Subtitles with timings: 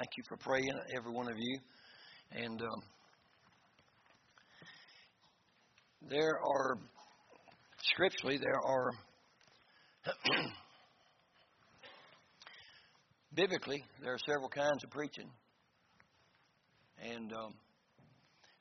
[0.00, 1.58] Thank you for praying, every one of you.
[2.32, 2.82] And um,
[6.08, 6.78] there are,
[7.82, 8.90] scripturally, there are,
[13.34, 15.28] biblically, there are several kinds of preaching.
[17.02, 17.52] And um,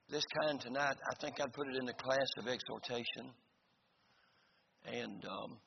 [0.09, 3.31] this kind tonight, I think I'd put it in the class of exhortation.
[4.85, 5.57] And um,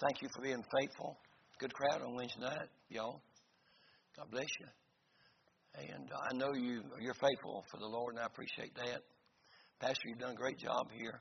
[0.00, 1.18] thank you for being faithful.
[1.58, 3.20] Good crowd on Wednesday night, y'all.
[4.16, 4.83] God bless you.
[5.76, 9.02] And I know you you're faithful for the Lord, and I appreciate that.
[9.80, 11.20] Pastor, you've done a great job here.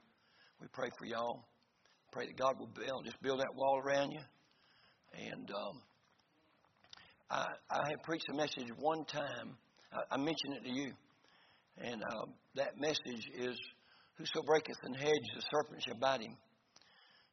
[0.61, 1.43] We pray for y'all.
[2.11, 4.19] Pray that God will build just build that wall around you.
[5.13, 5.81] And um,
[7.31, 9.57] I I have preached a message one time.
[9.91, 10.91] I, I mentioned it to you,
[11.79, 13.57] and uh, that message is,
[14.19, 16.37] "Whoso breaketh an hedge, the serpent shall bite him."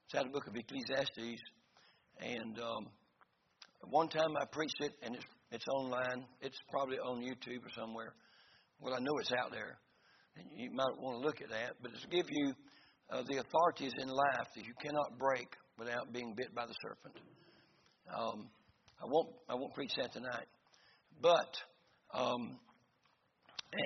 [0.07, 1.43] It's out of the book of Ecclesiastes,
[2.19, 2.87] and um,
[3.91, 6.25] one time I preached it, and it's it's online.
[6.41, 8.15] It's probably on YouTube or somewhere.
[8.81, 9.79] Well, I know it's out there,
[10.37, 11.75] and you might want to look at that.
[11.83, 12.55] But it's to give you
[13.11, 17.17] uh, the authorities in life that you cannot break without being bit by the serpent.
[18.17, 18.49] Um,
[19.03, 20.47] I won't I won't preach that tonight,
[21.21, 21.57] but
[22.15, 22.59] um,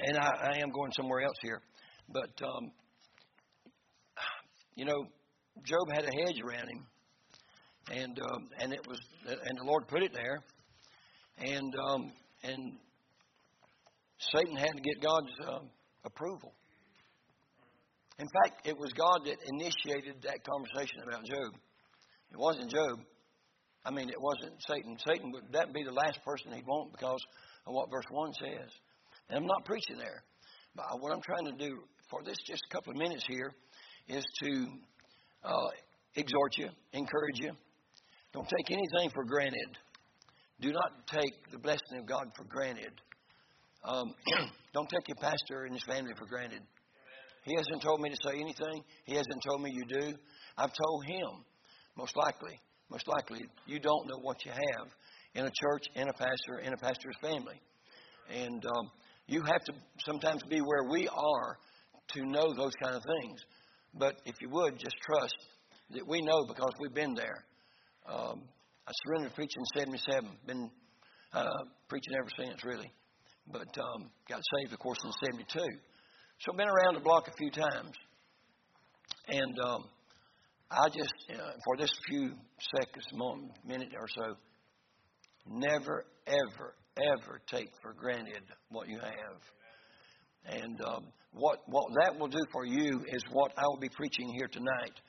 [0.08, 1.60] and I, I am going somewhere else here.
[2.12, 2.72] But um,
[4.74, 5.06] you know,
[5.64, 6.86] Job had a hedge around him,
[7.90, 10.42] and um, and it was and the Lord put it there,
[11.38, 12.72] and um, and
[14.18, 15.58] Satan had to get God's uh,
[16.04, 16.54] approval.
[18.18, 21.52] In fact, it was God that initiated that conversation about Job.
[22.30, 23.00] It wasn't Job.
[23.84, 24.96] I mean, it wasn't Satan.
[25.06, 27.20] Satan would that be the last person he'd want because
[27.66, 28.70] of what verse one says.
[29.28, 30.22] And I'm not preaching there,
[30.76, 33.52] but what I'm trying to do for this just a couple of minutes here
[34.08, 34.66] is to
[35.44, 35.70] uh,
[36.14, 37.52] exhort you, encourage you.
[38.32, 39.78] Don't take anything for granted.
[40.60, 42.92] Do not take the blessing of God for granted.
[43.84, 44.14] Um,
[44.74, 46.62] don't take your pastor and his family for granted.
[47.44, 48.82] He hasn't told me to say anything.
[49.04, 50.14] He hasn't told me you do.
[50.56, 51.44] I've told him,
[51.96, 52.58] most likely,
[52.90, 54.88] most likely, you don't know what you have
[55.34, 57.60] in a church, in a pastor, in a pastor's family.
[58.30, 58.90] And um,
[59.26, 59.72] you have to
[60.06, 61.58] sometimes be where we are
[62.14, 63.40] to know those kind of things.
[63.94, 65.36] But if you would, just trust
[65.90, 67.44] that we know because we've been there.
[68.06, 68.42] Um,
[68.86, 70.30] I surrendered to preaching in 77.
[70.46, 70.70] Been
[71.32, 71.48] uh,
[71.88, 72.90] preaching ever since, really.
[73.50, 75.58] But um, got saved, of course, in 72.
[76.40, 77.92] So I've been around the block a few times.
[79.28, 79.84] And um,
[80.70, 82.32] I just, uh, for this few
[82.76, 84.34] seconds, moment, minute or so,
[85.48, 89.40] never, ever, ever take for granted what you have.
[90.46, 94.30] And um, what, what that will do for you is what I will be preaching
[94.36, 95.00] here tonight.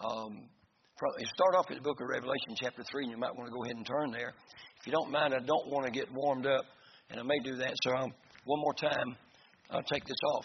[0.00, 0.48] Um,
[0.98, 3.62] start off with the book of Revelation, chapter 3, and you might want to go
[3.62, 4.32] ahead and turn there.
[4.80, 6.64] If you don't mind, I don't want to get warmed up,
[7.10, 7.72] and I may do that.
[7.84, 8.12] So, um,
[8.44, 9.16] one more time,
[9.70, 10.44] I'll take this off.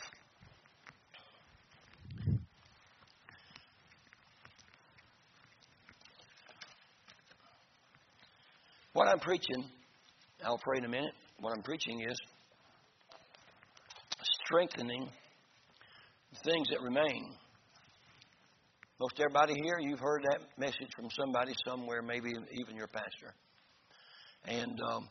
[8.94, 9.66] What I'm preaching,
[10.46, 11.14] I'll pray in a minute.
[11.40, 12.18] What I'm preaching is
[14.46, 15.10] strengthening
[16.32, 17.34] the things that remain.
[19.04, 23.36] Most everybody here, you've heard that message from somebody somewhere, maybe even your pastor.
[24.46, 25.10] And um,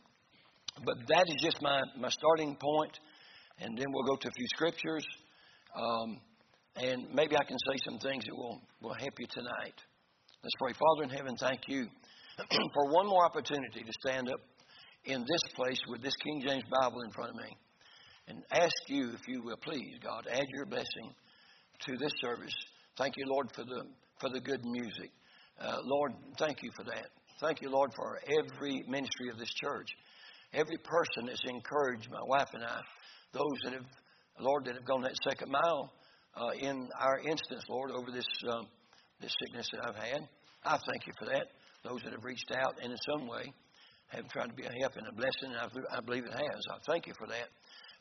[0.83, 2.99] but that is just my my starting point,
[3.61, 5.05] and then we'll go to a few scriptures,
[5.77, 6.21] um,
[6.77, 9.77] and maybe I can say some things that will will help you tonight.
[10.43, 10.73] Let's pray.
[10.73, 11.85] Father in heaven, thank you
[12.75, 14.41] for one more opportunity to stand up
[15.05, 17.55] in this place with this King James Bible in front of me,
[18.29, 21.13] and ask you if you will please, God, add your blessing
[21.85, 22.55] to this service
[23.03, 23.83] Thank you, Lord, for the
[24.21, 25.11] for the good music.
[25.61, 27.09] Uh, Lord, thank you for that.
[27.41, 29.89] Thank you, Lord, for every ministry of this church.
[30.53, 32.79] Every person that's encouraged my wife and I,
[33.33, 33.87] those that have,
[34.39, 35.93] Lord, that have gone that second mile
[36.37, 38.69] uh, in our instance, Lord, over this um,
[39.21, 40.29] this sickness that I've had.
[40.65, 41.49] I thank you for that.
[41.83, 43.53] Those that have reached out and in some way
[44.11, 46.63] have tried to be a help and a blessing, and I, I believe it has.
[46.71, 47.49] I thank you for that.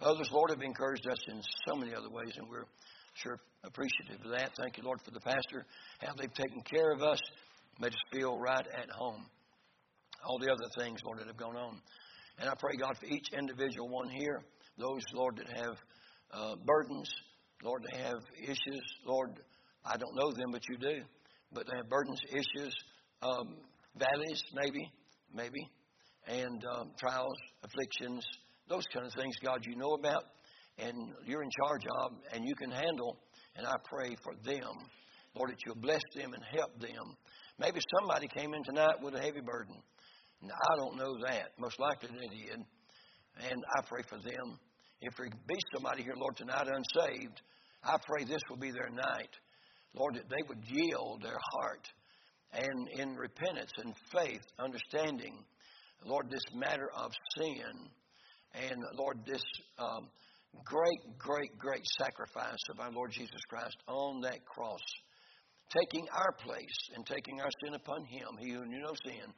[0.01, 2.69] Others, Lord, have encouraged us in so many other ways, and we're
[3.13, 4.51] Sure appreciative of that.
[4.57, 5.65] Thank you, Lord, for the pastor,
[5.99, 7.19] how they've taken care of us,
[7.79, 9.25] made us feel right at home.
[10.25, 11.81] All the other things, Lord, that have gone on.
[12.39, 14.41] And I pray, God, for each individual one here,
[14.77, 15.77] those, Lord, that have
[16.33, 17.11] uh, burdens,
[17.63, 18.81] Lord, that have issues.
[19.05, 19.39] Lord,
[19.85, 21.03] I don't know them, but you do.
[21.53, 22.73] But they have burdens, issues,
[23.21, 23.57] um,
[23.95, 24.91] valleys, maybe,
[25.33, 25.69] maybe,
[26.27, 28.25] and um, trials, afflictions,
[28.69, 30.23] those kind of things, God, you know about
[30.81, 33.17] and you're in charge of and you can handle.
[33.55, 34.71] And I pray for them,
[35.35, 37.15] Lord, that you'll bless them and help them.
[37.59, 39.75] Maybe somebody came in tonight with a heavy burden.
[40.41, 41.51] Now, I don't know that.
[41.59, 42.59] Most likely they did.
[43.51, 44.59] And I pray for them.
[45.01, 47.41] If there be somebody here, Lord, tonight unsaved,
[47.83, 49.29] I pray this will be their night.
[49.93, 51.87] Lord, that they would yield their heart
[52.53, 55.43] and in repentance and faith, understanding,
[56.05, 57.89] Lord, this matter of sin
[58.53, 59.41] and, Lord, this
[59.79, 60.09] um,
[60.63, 64.79] great, great, great sacrifice of our Lord Jesus Christ on that cross,
[65.69, 69.33] taking our place and taking our sin upon Him, He who knew no sin,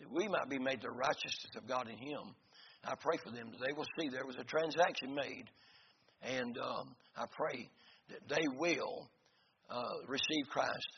[0.00, 2.34] that we might be made the righteousness of God in Him.
[2.84, 5.44] I pray for them that they will see there was a transaction made,
[6.22, 7.68] and um, I pray
[8.10, 9.08] that they will
[9.70, 10.88] uh, receive Christ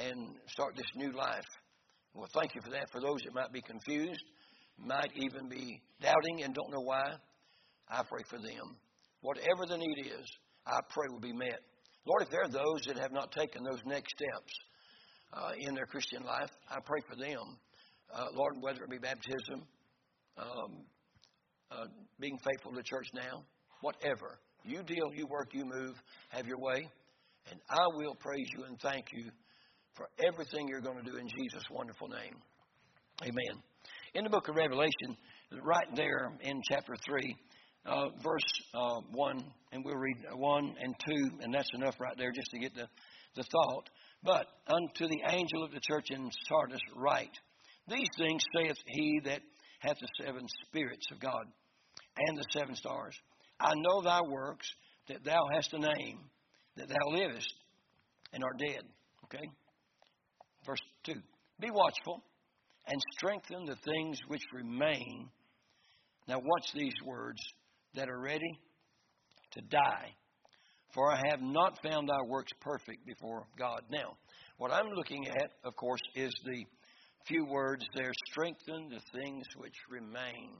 [0.00, 1.44] and start this new life.
[2.14, 2.90] Well, thank you for that.
[2.90, 4.24] For those that might be confused,
[4.78, 7.14] might even be doubting and don't know why,
[7.88, 8.76] I pray for them.
[9.20, 10.26] Whatever the need is,
[10.66, 11.60] I pray will be met.
[12.06, 14.52] Lord, if there are those that have not taken those next steps
[15.32, 17.58] uh, in their Christian life, I pray for them.
[18.14, 19.66] Uh, Lord, whether it be baptism,
[20.38, 20.84] um,
[21.70, 21.84] uh,
[22.18, 23.42] being faithful to church now,
[23.82, 24.38] whatever.
[24.64, 25.94] You deal, you work, you move,
[26.30, 26.88] have your way.
[27.50, 29.30] And I will praise you and thank you
[29.94, 32.36] for everything you're going to do in Jesus' wonderful name.
[33.22, 33.62] Amen.
[34.14, 35.16] In the book of Revelation,
[35.62, 37.36] right there in chapter 3,
[37.86, 38.42] uh, verse
[38.74, 42.58] uh, 1, and we'll read 1 and 2, and that's enough right there just to
[42.58, 42.88] get the,
[43.36, 43.88] the thought.
[44.22, 47.36] But unto the angel of the church in Sardis write,
[47.88, 49.40] These things saith he that
[49.80, 51.46] hath the seven spirits of God
[52.16, 53.14] and the seven stars.
[53.60, 54.68] I know thy works,
[55.08, 56.18] that thou hast a name,
[56.76, 57.52] that thou livest
[58.32, 58.82] and art dead.
[59.24, 59.44] Okay?
[60.66, 61.14] Verse 2.
[61.60, 62.22] Be watchful
[62.86, 65.28] and strengthen the things which remain.
[66.26, 67.40] Now, watch these words
[67.98, 68.60] that are ready
[69.52, 70.14] to die.
[70.94, 73.82] For I have not found thy works perfect before God.
[73.90, 74.16] Now,
[74.56, 76.64] what I'm looking at, of course, is the
[77.26, 80.54] few words there strengthen the things which remain.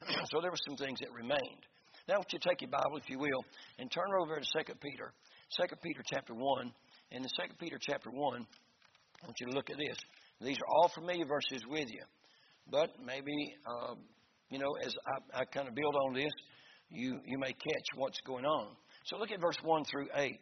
[0.30, 1.62] so there were some things that remained.
[2.08, 3.44] Now, I want you to take your Bible, if you will,
[3.78, 5.12] and turn over to 2 Peter.
[5.58, 6.72] 2 Peter chapter 1.
[7.10, 9.98] In the 2 Peter chapter 1, I want you to look at this.
[10.40, 12.02] These are all familiar verses with you.
[12.70, 13.34] But maybe,
[13.66, 13.94] uh,
[14.50, 14.94] you know, as
[15.34, 16.32] I, I kind of build on this,
[16.90, 18.68] you, you may catch what's going on.
[19.06, 20.38] So look at verse 1 through 8.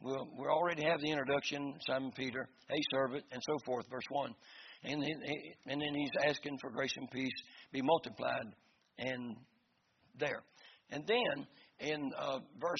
[0.00, 4.34] We'll, we already have the introduction, Simon Peter, a servant, and so forth, verse 1.
[4.84, 5.22] And then,
[5.66, 7.32] and then he's asking for grace and peace
[7.72, 8.52] be multiplied.
[8.98, 9.36] And
[10.18, 10.42] there.
[10.90, 11.46] And then
[11.80, 12.78] in uh, verse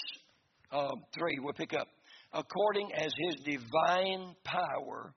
[0.72, 0.88] uh,
[1.18, 1.88] 3, we'll pick up.
[2.32, 5.14] According as his divine power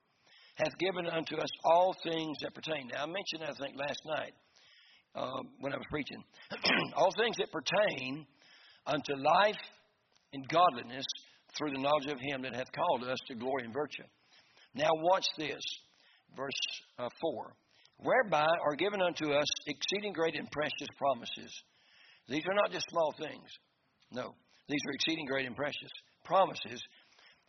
[0.56, 2.90] hath given unto us all things that pertain.
[2.92, 4.34] Now, I mentioned I think, last night
[5.16, 6.24] uh, when I was preaching.
[6.96, 8.26] all things that pertain
[8.86, 9.62] unto life
[10.34, 11.06] and godliness
[11.58, 14.04] through the knowledge of him that hath called us to glory and virtue.
[14.76, 15.62] Now, watch this
[16.36, 16.52] verse
[17.00, 17.54] uh, 4
[18.02, 21.52] whereby are given unto us exceeding great and precious promises.
[22.28, 23.50] These are not just small things.
[24.12, 24.34] No,
[24.68, 25.92] these are exceeding great and precious
[26.24, 26.82] promises,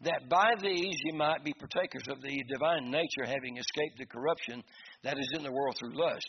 [0.03, 4.63] that by these ye might be partakers of the divine nature, having escaped the corruption
[5.05, 6.29] that is in the world through lust.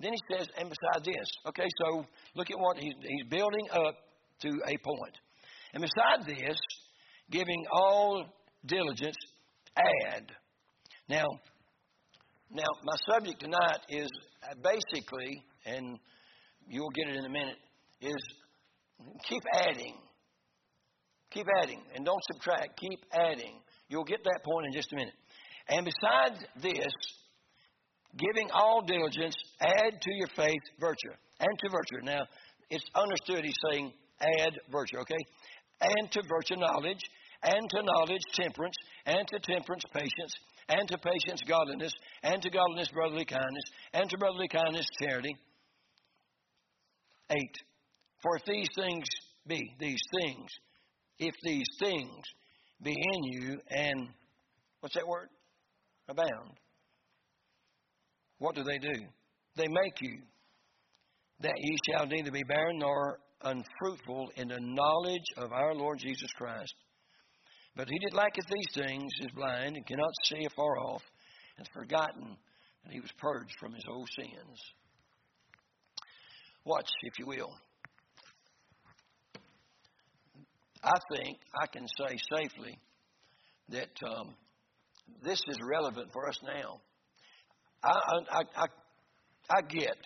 [0.00, 2.04] Then he says, and beside this, okay, so
[2.34, 3.94] look at what he's, he's building up
[4.42, 5.16] to a point.
[5.74, 6.58] And beside this,
[7.30, 8.24] giving all
[8.66, 9.16] diligence,
[9.76, 10.32] add.
[11.08, 11.26] Now,
[12.52, 14.10] now, my subject tonight is
[14.42, 15.98] uh, basically, and
[16.66, 17.58] you'll get it in a minute,
[18.00, 18.16] is
[19.28, 19.94] keep adding.
[21.30, 21.80] Keep adding.
[21.94, 22.80] And don't subtract.
[22.80, 23.60] Keep adding.
[23.88, 25.14] You'll get that point in just a minute.
[25.68, 26.92] And besides this,
[28.18, 31.14] giving all diligence, add to your faith virtue.
[31.38, 32.04] And to virtue.
[32.04, 32.26] Now,
[32.68, 35.22] it's understood he's saying add virtue, okay?
[35.80, 37.00] And to virtue knowledge,
[37.42, 38.74] and to knowledge temperance,
[39.06, 40.34] and to temperance patience,
[40.68, 43.64] and to patience godliness, and to godliness brotherly kindness,
[43.94, 45.34] and to brotherly kindness charity.
[47.30, 47.56] Eight.
[48.22, 49.06] For if these things
[49.46, 50.50] be, these things,
[51.18, 52.24] if these things
[52.82, 54.08] be in you, and
[54.80, 55.28] what's that word?
[56.08, 56.58] Abound.
[58.40, 59.04] What do they do?
[59.56, 60.18] They make you
[61.40, 66.30] that ye shall neither be barren nor unfruitful in the knowledge of our Lord Jesus
[66.36, 66.74] Christ.
[67.76, 71.02] But he that lacketh these things is blind and cannot see afar off,
[71.58, 72.36] and forgotten
[72.84, 74.58] that he was purged from his old sins.
[76.64, 77.54] Watch, if you will.
[80.82, 82.78] I think I can say safely
[83.68, 84.34] that um,
[85.22, 86.80] this is relevant for us now.
[87.82, 88.66] I, I, I,
[89.50, 89.96] I get,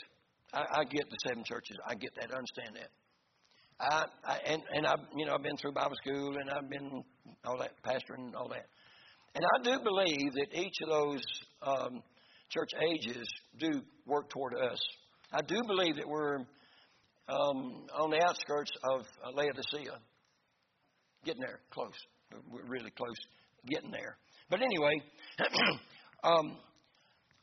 [0.53, 1.77] I, I get the seven churches.
[1.87, 2.31] I get that.
[2.33, 2.91] I understand that.
[3.81, 7.03] I, I and and I've you know I've been through Bible school and I've been
[7.45, 8.67] all that pastoring and all that,
[9.35, 11.23] and I do believe that each of those
[11.63, 12.03] um,
[12.51, 13.27] church ages
[13.59, 14.79] do work toward us.
[15.33, 16.37] I do believe that we're
[17.29, 19.99] um, on the outskirts of Laodicea.
[21.25, 21.95] Getting there, close.
[22.51, 23.17] We're really close,
[23.67, 24.19] getting there.
[24.51, 24.93] But anyway,
[26.25, 26.59] um,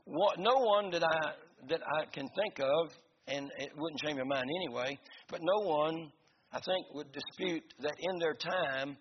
[0.06, 1.32] what, no one that I
[1.70, 2.92] that I can think of,
[3.28, 4.98] and it wouldn't change my mind anyway.
[5.30, 6.12] But no one,
[6.52, 8.98] I think, would dispute that in their time,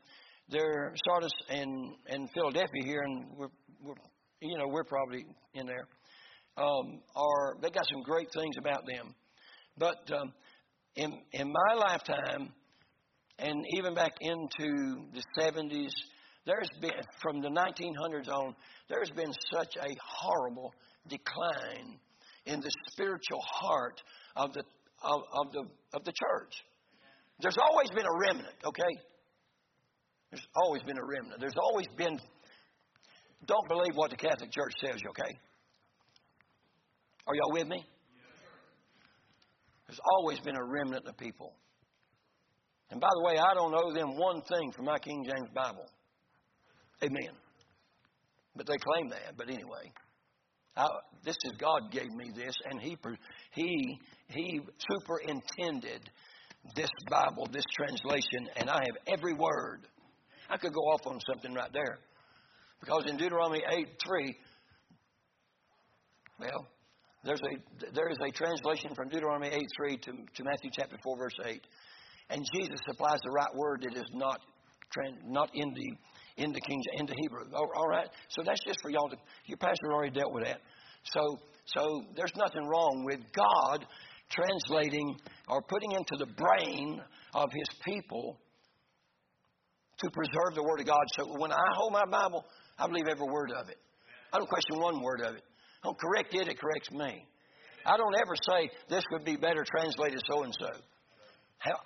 [0.49, 3.49] their Sardis and and Philadelphia here, and we're,
[3.83, 3.95] we're
[4.41, 5.89] you know we're probably in there.
[6.57, 9.15] Um, are they got some great things about them?
[9.79, 10.33] But um,
[10.97, 12.53] in in my lifetime,
[13.39, 15.91] and even back into the 70s,
[16.47, 16.91] there's been
[17.23, 18.55] from the 1900s on,
[18.89, 20.73] there's been such a horrible
[21.09, 21.99] decline
[22.47, 24.01] in the spiritual heart
[24.37, 24.63] of the
[25.03, 25.65] of, of the
[25.95, 26.55] of the church.
[27.41, 28.93] There's always been a remnant, okay?
[30.31, 31.41] There's always been a remnant.
[31.41, 32.19] There's always been
[33.47, 35.33] don't believe what the Catholic Church says, okay?
[37.27, 37.85] Are y'all with me?
[39.87, 41.55] There's always been a remnant of people.
[42.91, 45.87] And by the way, I don't owe them one thing from my King James Bible.
[47.03, 47.35] Amen.
[48.55, 49.37] But they claim that.
[49.37, 49.93] But anyway,
[50.77, 50.87] I,
[51.25, 52.97] this is God gave me this, and He
[53.53, 53.99] He
[54.29, 54.61] He
[54.91, 56.09] superintended
[56.75, 59.87] this Bible, this translation, and I have every word.
[60.49, 61.99] I could go off on something right there,
[62.81, 64.37] because in Deuteronomy eight three,
[66.39, 66.67] well,
[67.25, 71.17] there's a there is a translation from Deuteronomy eight three to, to Matthew chapter four
[71.19, 71.63] verse eight,
[72.31, 74.41] and Jesus supplies the right word that is not
[75.27, 75.93] not in the
[76.41, 77.45] into King into Hebrew.
[77.55, 78.09] All right.
[78.31, 79.17] So that's just for y'all to.
[79.47, 80.61] Your pastor already dealt with that.
[81.05, 83.87] So so there's nothing wrong with God
[84.31, 85.17] translating
[85.49, 87.01] or putting into the brain
[87.35, 88.39] of His people
[89.99, 91.05] to preserve the Word of God.
[91.19, 92.45] So when I hold my Bible,
[92.79, 93.77] I believe every word of it.
[94.33, 95.43] I don't question one word of it.
[95.83, 97.27] I don't correct it; it corrects me.
[97.85, 100.69] I don't ever say this would be better translated so and so.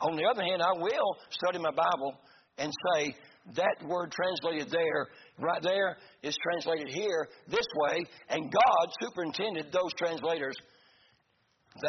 [0.02, 2.14] On the other hand, I will study my Bible
[2.58, 3.14] and say
[3.56, 5.08] that word translated there,
[5.38, 10.54] right there, is translated here this way, and God superintended those translators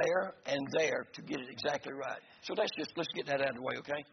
[0.03, 2.19] there and there to get it exactly right.
[2.43, 4.03] So let's just let's get that out of the way, okay?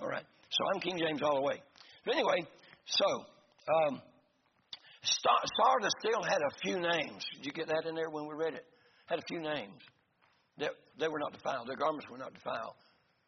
[0.00, 0.24] All right.
[0.50, 1.62] So I'm King James all the way.
[2.04, 2.40] But anyway,
[2.86, 3.06] so
[3.86, 4.02] um,
[5.02, 7.24] Sardis still had a few names.
[7.36, 8.64] Did you get that in there when we read it?
[9.06, 9.80] Had a few names.
[10.58, 11.68] That they were not defiled.
[11.68, 12.74] Their garments were not defiled.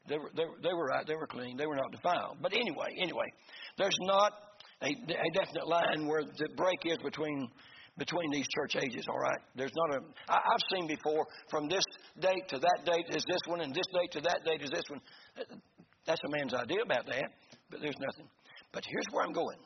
[0.08, 1.06] They were, they, were, they were right.
[1.06, 1.56] They were clean.
[1.56, 2.38] They were not defiled.
[2.40, 3.26] But anyway, anyway,
[3.78, 4.32] there's not
[4.82, 7.48] a, a definite line where the break is between
[7.98, 9.04] between these church ages.
[9.08, 10.32] All right, there's not a.
[10.32, 11.84] I, I've seen before from this
[12.20, 14.84] date to that date is this one, and this date to that date is this
[14.88, 15.00] one.
[16.06, 17.28] That's a man's idea about that,
[17.70, 18.28] but there's nothing.
[18.72, 19.58] But here's where I'm going.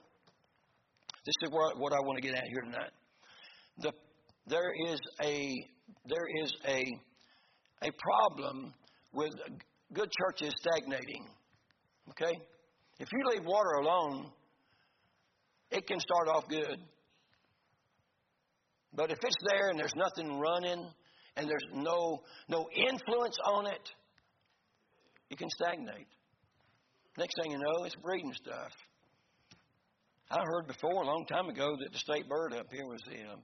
[1.25, 2.90] This is where, what I want to get at here tonight.
[3.78, 3.93] The,
[4.47, 5.55] there is a
[6.07, 6.85] there is a
[7.83, 8.75] a problem
[9.12, 9.33] with
[9.93, 11.26] good church is stagnating.
[12.11, 12.38] Okay?
[12.99, 14.31] If you leave water alone,
[15.71, 16.78] it can start off good.
[18.95, 20.87] But if it's there and there's nothing running
[21.37, 23.90] and there's no no influence on it,
[25.31, 26.07] it can stagnate.
[27.19, 28.73] Next thing you know, it's breeding stuff.
[30.31, 33.21] I heard before a long time ago that the state bird up here was the
[33.21, 33.37] uh,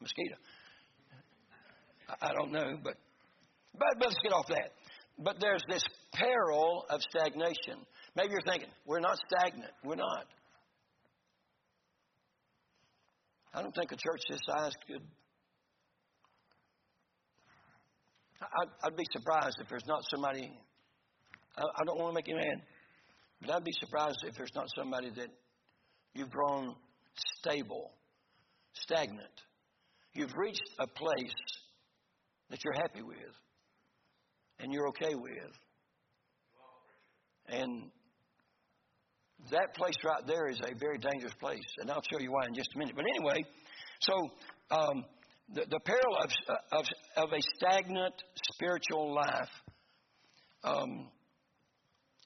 [0.00, 0.36] mosquito.
[2.08, 2.94] I, I don't know, but
[3.78, 4.72] but let's get off that.
[5.18, 5.82] But there's this
[6.12, 7.84] peril of stagnation.
[8.14, 9.72] Maybe you're thinking, we're not stagnant.
[9.84, 10.26] We're not.
[13.52, 15.02] I don't think a church this size could.
[18.40, 20.52] I'd, I'd be surprised if there's not somebody.
[21.56, 22.62] I, I don't want to make you mad,
[23.40, 25.28] but I'd be surprised if there's not somebody that
[26.14, 26.76] you've grown
[27.40, 27.90] stable,
[28.72, 29.26] stagnant.
[30.12, 31.34] You've reached a place
[32.50, 33.16] that you're happy with
[34.60, 35.52] and you're okay with.
[37.48, 37.90] And
[39.50, 42.54] that place right there is a very dangerous place, and I'll show you why in
[42.54, 42.94] just a minute.
[42.96, 43.44] But anyway,
[44.00, 44.12] so
[44.70, 45.04] um,
[45.54, 46.30] the, the peril of,
[46.72, 46.84] of,
[47.16, 48.14] of a stagnant
[48.54, 49.48] spiritual life.
[50.64, 51.08] Um,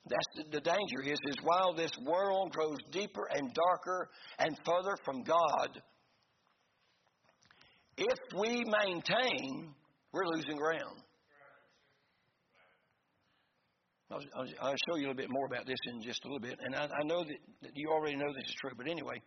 [0.08, 4.08] that's the, the danger is is while this world grows deeper and darker
[4.38, 5.80] and further from God,
[7.96, 9.74] if we maintain,
[10.12, 11.02] we're losing ground.
[14.12, 16.58] I'll, I'll, show you a little bit more about this in just a little bit.
[16.62, 19.22] And I, I know that, that, you already know this is true, but anyway,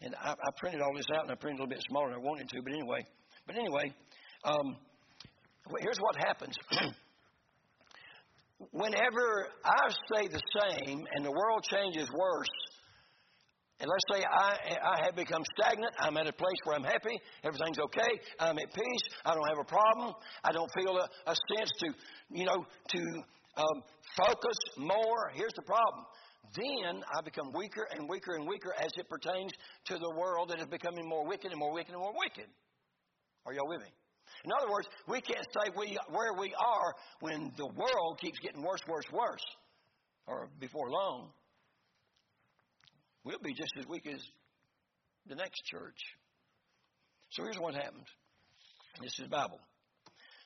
[0.00, 2.16] and I, I, printed all this out and I printed a little bit smaller than
[2.16, 3.04] I wanted to, but anyway,
[3.46, 3.92] but anyway,
[4.44, 4.76] um,
[5.80, 6.56] here's what happens.
[8.72, 12.48] Whenever I stay the same and the world changes worse,
[13.80, 15.92] And let's say I, I have become stagnant.
[16.00, 17.16] I'm at a place where I'm happy.
[17.44, 18.10] Everything's okay.
[18.40, 19.04] I'm at peace.
[19.24, 20.14] I don't have a problem.
[20.42, 21.86] I don't feel a, a sense to,
[22.30, 23.00] you know, to
[23.58, 23.82] um,
[24.16, 25.30] focus more.
[25.34, 26.04] Here's the problem.
[26.56, 29.52] Then I become weaker and weaker and weaker as it pertains
[29.86, 32.48] to the world that is becoming more wicked and more wicked and more wicked.
[33.44, 33.88] Are y'all with me?
[34.44, 38.62] In other words, we can't stay we, where we are when the world keeps getting
[38.62, 39.44] worse, worse, worse.
[40.26, 41.30] Or before long,
[43.24, 44.20] we'll be just as weak as
[45.26, 45.98] the next church.
[47.30, 48.06] So here's what happens.
[49.02, 49.60] This is Bible.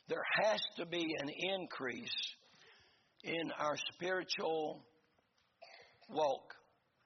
[0.08, 2.10] There has to be an increase
[3.22, 4.84] in our spiritual
[6.10, 6.54] walk,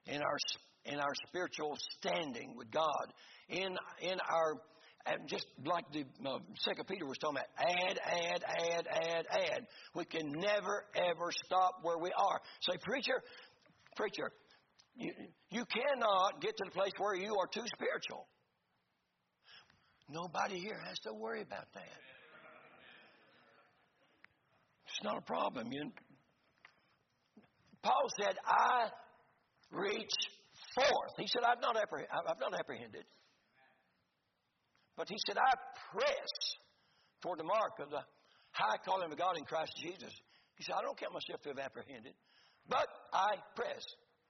[0.06, 0.38] in our
[0.85, 3.12] in our spiritual standing with God,
[3.49, 4.54] in in our
[5.28, 9.66] just like the uh, Second Peter was talking about, add, add, add, add, add.
[9.94, 12.40] We can never ever stop where we are.
[12.62, 13.23] Say, preacher,
[13.94, 14.32] preacher,
[14.96, 15.12] you,
[15.50, 18.26] you cannot get to the place where you are too spiritual.
[20.08, 22.00] Nobody here has to worry about that.
[24.87, 25.73] It's not a problem.
[25.73, 25.90] You,
[27.87, 28.90] Paul said, I
[29.71, 30.16] reach
[30.75, 31.14] forth.
[31.19, 33.05] He said, I've not, appreh- I've not apprehended.
[34.97, 35.55] But he said, I
[35.95, 36.33] press
[37.23, 38.02] toward the mark of the
[38.50, 40.11] high calling of God in Christ Jesus.
[40.57, 42.14] He said, I don't count myself to have apprehended,
[42.69, 43.85] but I press.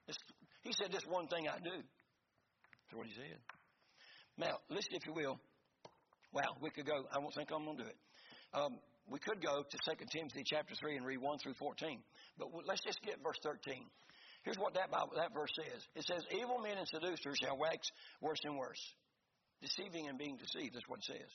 [0.07, 0.19] It's,
[0.61, 1.81] he said, This one thing I do.
[1.81, 3.39] That's what he said.
[4.37, 5.39] Now, listen, if you will.
[6.31, 6.93] Well, we could go.
[7.11, 7.97] I won't think I'm going to do it.
[8.53, 8.77] Um,
[9.09, 11.99] we could go to 2 Timothy chapter 3 and read 1 through 14.
[12.37, 13.83] But let's just get verse 13.
[14.43, 17.87] Here's what that, Bible, that verse says it says, Evil men and seducers shall wax
[18.21, 18.81] worse and worse.
[19.61, 21.31] Deceiving and being deceived, that's what it says.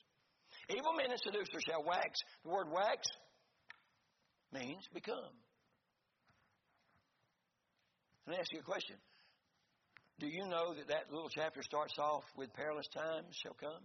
[0.70, 2.20] Evil men and seducers shall wax.
[2.44, 3.08] The word wax
[4.52, 5.34] means become.
[8.26, 8.96] Let me ask you a question.
[10.20, 13.82] Do you know that that little chapter starts off with perilous times shall come?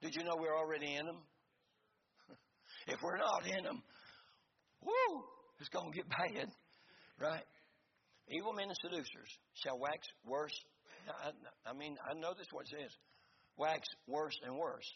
[0.00, 1.18] Did you know we're already in them?
[2.88, 3.82] If we're not in them,
[4.82, 5.22] whoo,
[5.60, 6.48] it's going to get bad,
[7.20, 7.44] right?
[8.28, 9.30] Evil men and seducers
[9.62, 10.56] shall wax worse.
[11.08, 12.92] I, I mean, I know this what it says.
[13.56, 14.88] Wax worse and worse.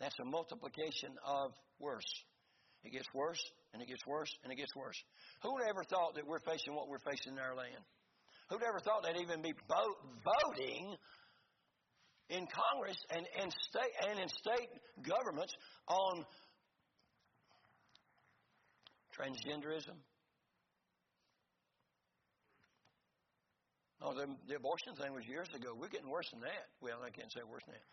[0.00, 2.08] That's a multiplication of worse.
[2.84, 3.40] It gets worse
[3.72, 4.96] and it gets worse and it gets worse.
[5.42, 7.82] Who'd ever thought that we're facing what we're facing in our land?
[8.48, 10.94] Who'd ever thought they'd even be voting
[12.28, 14.70] in Congress and, in state and in state
[15.02, 15.54] governments
[15.88, 16.24] on
[19.16, 19.96] transgenderism?
[24.02, 25.72] Oh, the, the abortion thing was years ago.
[25.72, 26.68] We're getting worse than that.
[26.84, 27.88] Well, I can't say worse than that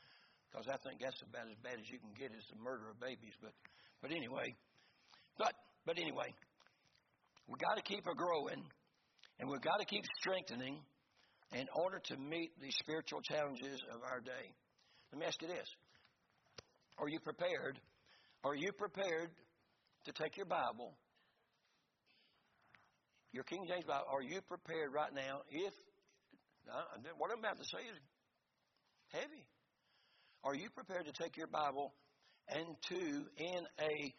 [0.54, 3.00] because I think that's about as bad as you can get is the murder of
[3.02, 3.34] babies.
[3.42, 3.56] But,
[4.04, 4.54] but anyway,
[5.40, 5.54] but
[5.86, 6.30] but anyway,
[7.48, 8.62] we've got to keep growing,
[9.40, 10.80] and we've got to keep strengthening
[11.54, 14.46] in order to meet the spiritual challenges of our day.
[15.12, 15.68] Let me ask you this:
[17.00, 17.80] Are you prepared?
[18.44, 19.30] Are you prepared
[20.06, 20.94] to take your Bible,
[23.34, 24.06] your King James Bible?
[24.10, 25.42] Are you prepared right now?
[25.50, 25.74] If
[27.18, 27.98] what I'm about to say is
[29.12, 29.46] heavy.
[30.44, 31.94] Are you prepared to take your Bible
[32.48, 33.00] and to,
[33.38, 34.14] in a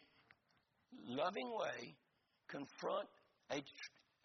[1.07, 1.95] loving way,
[2.49, 3.07] confront
[3.51, 3.57] a,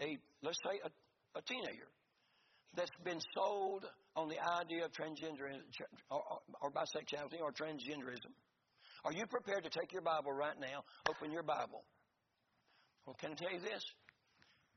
[0.02, 1.88] a let's say, a, a teenager
[2.76, 3.84] that's been sold
[4.16, 5.50] on the idea of transgender
[6.10, 6.22] or,
[6.62, 8.32] or bisexuality or transgenderism?
[9.04, 11.84] Are you prepared to take your Bible right now, open your Bible?
[13.06, 13.82] Well, can I tell you this?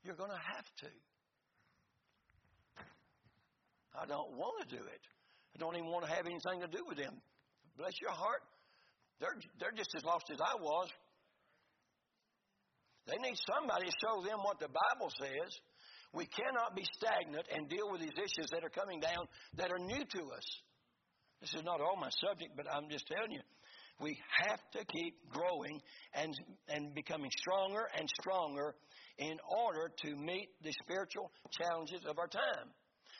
[0.03, 0.91] You're going to have to.
[3.95, 5.03] I don't want to do it.
[5.55, 7.13] I don't even want to have anything to do with them.
[7.77, 8.41] Bless your heart.
[9.19, 10.89] They're, they're just as lost as I was.
[13.07, 15.51] They need somebody to show them what the Bible says.
[16.13, 19.25] We cannot be stagnant and deal with these issues that are coming down
[19.57, 20.47] that are new to us.
[21.41, 23.43] This is not all my subject, but I'm just telling you.
[23.99, 25.79] We have to keep growing
[26.13, 26.33] and,
[26.69, 28.75] and becoming stronger and stronger
[29.17, 32.73] in order to meet the spiritual challenges of our time.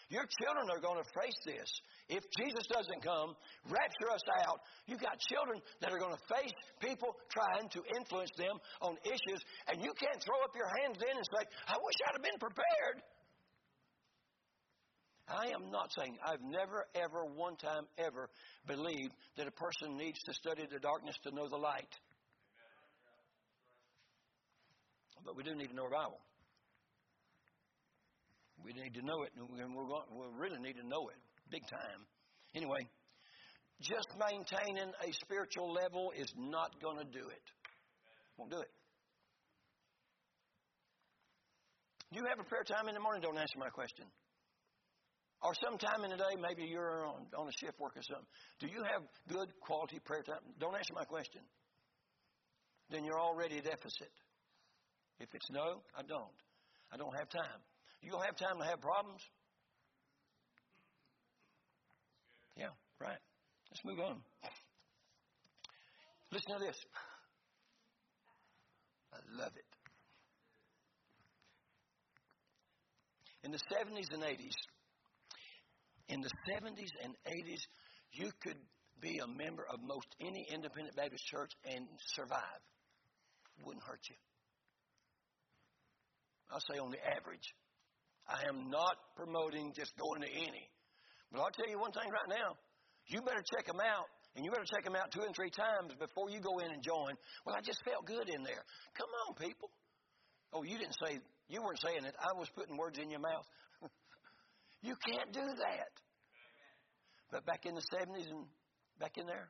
[0.10, 1.70] Your children are going to face this.
[2.10, 3.34] If Jesus doesn't come,
[3.66, 4.60] rapture us out.
[4.86, 9.42] You've got children that are going to face people trying to influence them on issues,
[9.72, 12.42] and you can't throw up your hands then and say, I wish I'd have been
[12.42, 13.02] prepared.
[15.28, 18.30] I am not saying, I've never, ever, one time, ever
[18.68, 21.90] believed that a person needs to study the darkness to know the light.
[25.26, 26.20] But we do need to know our Bible.
[28.64, 31.18] We need to know it, and we really need to know it
[31.50, 32.02] big time.
[32.56, 32.88] Anyway,
[33.82, 37.46] just maintaining a spiritual level is not going to do it.
[38.38, 38.72] Won't do it.
[42.12, 43.22] Do you have a prayer time in the morning?
[43.22, 44.06] Don't answer my question.
[45.44, 48.26] Or sometime in the day, maybe you're on, on a shift work or something.
[48.60, 50.40] Do you have good quality prayer time?
[50.58, 51.42] Don't answer my question.
[52.90, 54.12] Then you're already a deficit.
[55.20, 56.32] If it's no, I don't.
[56.94, 57.60] I don't have time.
[58.02, 59.22] You'll have time to have problems.
[62.56, 63.20] Yeah, right.
[63.70, 64.18] Let's move on.
[66.32, 66.78] Listen to this.
[69.14, 69.66] I love it.
[73.44, 74.56] In the 70s and 80s,
[76.10, 77.62] in the 70s and 80s,
[78.12, 78.58] you could
[79.02, 82.62] be a member of most any independent Baptist church and survive.
[83.60, 84.16] It wouldn't hurt you.
[86.52, 87.48] I'll say on the average.
[88.28, 90.70] I am not promoting just going to any.
[91.32, 92.56] But I'll tell you one thing right now.
[93.08, 95.92] You better check them out, and you better check them out two and three times
[96.00, 97.18] before you go in and join.
[97.46, 98.64] Well, I just felt good in there.
[98.96, 99.70] Come on, people.
[100.54, 102.16] Oh, you didn't say, you weren't saying it.
[102.22, 103.46] I was putting words in your mouth.
[104.84, 105.94] you can't do that.
[107.32, 108.46] But back in the 70s and
[109.00, 109.50] back in there,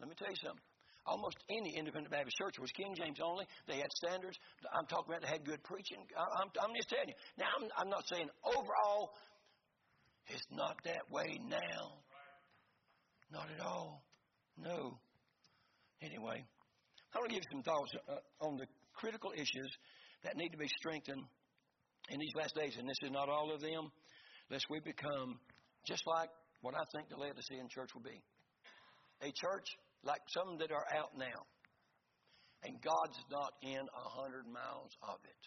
[0.00, 0.60] let me tell you something.
[1.06, 3.46] Almost any independent Baptist church was King James only.
[3.66, 4.36] They had standards.
[4.70, 5.98] I'm talking about they had good preaching.
[6.14, 7.18] I'm, I'm just telling you.
[7.38, 9.10] Now, I'm, I'm not saying overall
[10.28, 12.02] it's not that way now.
[13.32, 14.04] Not at all.
[14.58, 14.98] No.
[16.02, 16.44] Anyway,
[17.14, 19.70] I want to give you some thoughts uh, on the critical issues
[20.22, 21.24] that need to be strengthened
[22.10, 22.74] in these last days.
[22.78, 23.90] And this is not all of them,
[24.50, 25.38] lest we become
[25.86, 28.22] just like what I think the Laodicean church will be
[29.22, 29.68] a church
[30.04, 31.46] like some that are out now.
[32.64, 35.42] And God's not in a hundred miles of it.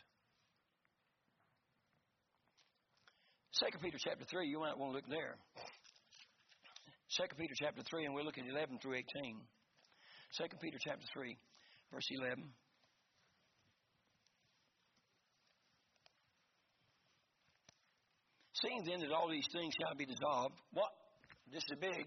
[3.51, 5.37] Second Peter chapter three, you might want to look there.
[7.07, 9.39] Second Peter chapter three, and we're looking at eleven through eighteen.
[10.33, 11.37] Second Peter chapter three,
[11.93, 12.51] verse eleven.
[18.65, 20.89] Seeing then that all these things shall be dissolved, what?
[21.53, 22.05] This is big.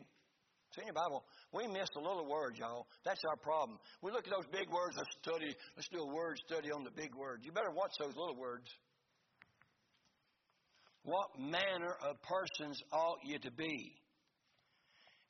[0.75, 2.87] See in your Bible, we miss the little words, y'all.
[3.05, 3.79] That's our problem.
[4.03, 6.91] We look at those big words, let's study, let's do a word study on the
[6.91, 7.45] big words.
[7.45, 8.67] You better watch those little words.
[11.05, 13.95] What manner of persons ought you to be?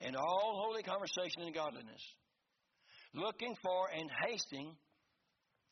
[0.01, 2.03] In all holy conversation and godliness,
[3.15, 4.75] looking for and hasting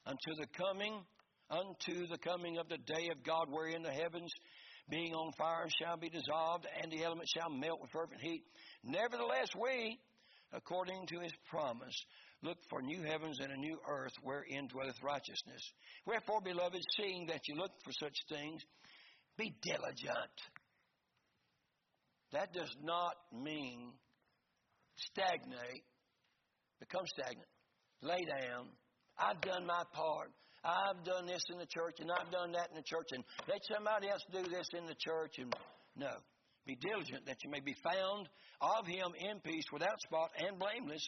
[0.05, 1.01] unto the coming,
[1.51, 4.31] unto the coming of the day of God, wherein the heavens
[4.89, 8.45] being on fire shall be dissolved, and the elements shall melt with fervent heat.
[8.85, 9.99] Nevertheless, we,
[10.53, 11.95] according to his promise,
[12.43, 15.63] look for new heavens and a new earth wherein dwelleth righteousness.
[16.07, 18.63] Wherefore, beloved, seeing that you look for such things,
[19.37, 20.37] be diligent.
[22.33, 23.93] That does not mean
[24.97, 25.85] stagnate,
[26.81, 27.49] become stagnant,
[28.03, 28.69] lay down.
[29.19, 30.31] I've done my part.
[30.67, 33.63] I've done this in the church and I've done that in the church and let
[33.71, 35.55] somebody else do this in the church and
[35.95, 36.11] no.
[36.67, 38.29] Be diligent that you may be found
[38.61, 41.07] of him in peace without spot and blameless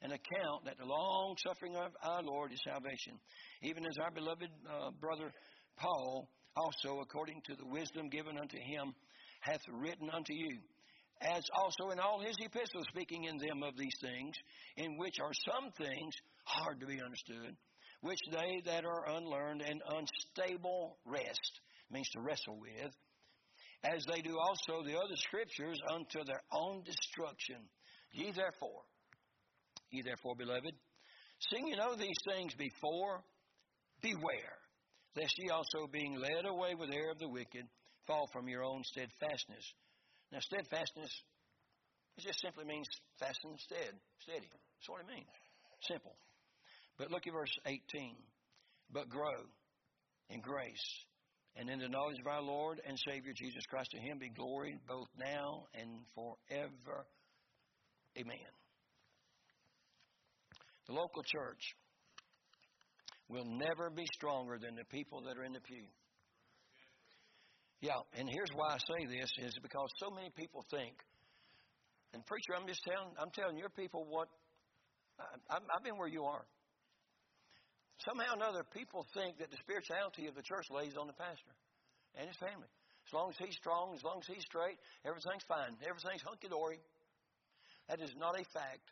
[0.00, 3.18] and account that the long suffering of our Lord is salvation.
[3.62, 5.32] Even as our beloved uh, brother
[5.76, 8.94] Paul also, according to the wisdom given unto him,
[9.40, 10.58] hath written unto you,
[11.20, 14.34] as also in all his epistles, speaking in them of these things,
[14.76, 17.56] in which are some things hard to be understood
[18.02, 21.60] which they that are unlearned and unstable wrest,
[21.90, 22.92] means to wrestle with,
[23.84, 27.56] as they do also the other scriptures unto their own destruction.
[28.12, 28.82] Ye therefore,
[29.90, 30.74] ye therefore, beloved,
[31.50, 33.22] seeing you know these things before,
[34.02, 34.58] beware,
[35.16, 37.66] lest ye also being led away with the air of the wicked,
[38.06, 39.64] fall from your own steadfastness.
[40.32, 41.10] Now, steadfastness,
[42.18, 42.86] it just simply means
[43.18, 44.50] fasten stead, steady.
[44.50, 45.28] That's what it means.
[45.86, 46.16] Simple.
[46.98, 48.14] But look at verse 18.
[48.92, 49.46] But grow
[50.28, 51.04] in grace
[51.56, 53.90] and in the knowledge of our Lord and Savior Jesus Christ.
[53.92, 57.06] To him be glory both now and forever.
[58.18, 58.52] Amen.
[60.86, 61.62] The local church
[63.28, 65.84] will never be stronger than the people that are in the pew.
[67.80, 70.94] Yeah, and here's why I say this is because so many people think,
[72.14, 74.28] and preacher, I'm just telling, I'm telling your people what
[75.18, 76.44] I, I've been where you are.
[78.00, 81.54] Somehow or another, people think that the spirituality of the church lays on the pastor
[82.16, 82.68] and his family.
[83.06, 85.76] As long as he's strong, as long as he's straight, everything's fine.
[85.86, 86.80] Everything's hunky dory.
[87.88, 88.86] That is not a fact.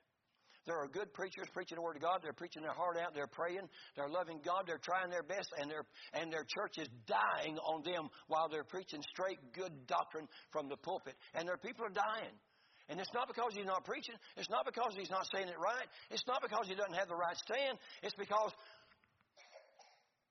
[0.67, 2.21] There are good preachers preaching the Word of God.
[2.23, 3.15] They're preaching their heart out.
[3.15, 3.65] They're praying.
[3.97, 4.65] They're loving God.
[4.67, 8.65] They're trying their best, and their and their church is dying on them while they're
[8.65, 11.15] preaching straight, good doctrine from the pulpit.
[11.35, 12.37] And their people are dying.
[12.91, 14.17] And it's not because he's not preaching.
[14.37, 15.87] It's not because he's not saying it right.
[16.11, 17.79] It's not because he doesn't have the right stand.
[18.03, 18.51] It's because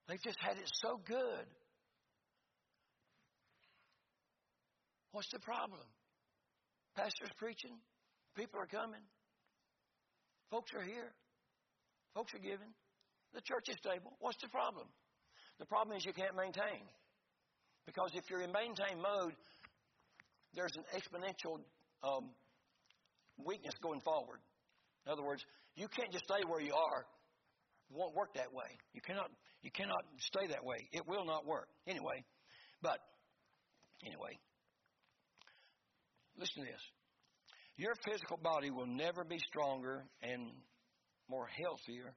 [0.09, 1.45] They've just had it so good.
[5.11, 5.85] What's the problem?
[6.97, 7.77] Pastor's preaching.
[8.35, 9.05] People are coming.
[10.49, 11.13] Folks are here.
[12.15, 12.73] Folks are giving.
[13.35, 14.17] The church is stable.
[14.19, 14.87] What's the problem?
[15.59, 16.89] The problem is you can't maintain.
[17.85, 19.33] Because if you're in maintain mode,
[20.55, 21.61] there's an exponential
[22.01, 22.31] um,
[23.45, 24.39] weakness going forward.
[25.05, 25.45] In other words,
[25.75, 27.05] you can't just stay where you are.
[27.91, 28.77] Won't work that way.
[28.93, 29.29] You cannot,
[29.61, 30.87] you cannot stay that way.
[30.91, 31.67] It will not work.
[31.87, 32.23] Anyway,
[32.81, 32.99] but,
[34.05, 34.37] anyway,
[36.37, 36.81] listen to this.
[37.77, 40.51] Your physical body will never be stronger and
[41.29, 42.13] more healthier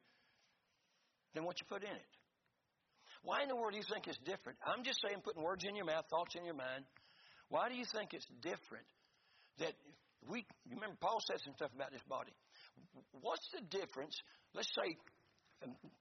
[1.34, 2.12] than what you put in it.
[3.22, 4.58] Why in the world do you think it's different?
[4.66, 6.84] I'm just saying, putting words in your mouth, thoughts in your mind.
[7.48, 8.86] Why do you think it's different
[9.58, 9.74] that
[10.28, 12.32] we, remember, Paul said some stuff about this body.
[13.10, 14.14] What's the difference?
[14.54, 14.96] Let's say,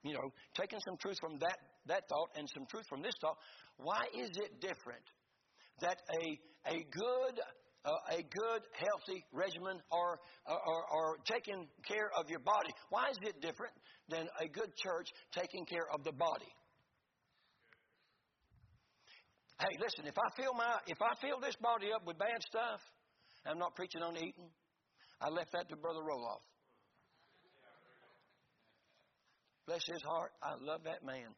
[0.04, 3.38] you know, taking some truth from that, that thought and some truth from this thought.
[3.78, 5.04] Why is it different
[5.82, 7.39] that a, a good
[7.84, 12.69] uh, a good, healthy regimen or, or, or, taking care of your body.
[12.89, 13.74] Why is it different
[14.08, 16.52] than a good church taking care of the body?
[19.60, 22.82] Hey, listen, if I fill my if I fill this body up with bad stuff,
[23.45, 24.50] I'm not preaching on eating.
[25.21, 26.41] I left that to Brother Roloff.
[29.67, 30.32] Bless his heart.
[30.41, 31.30] I love that man.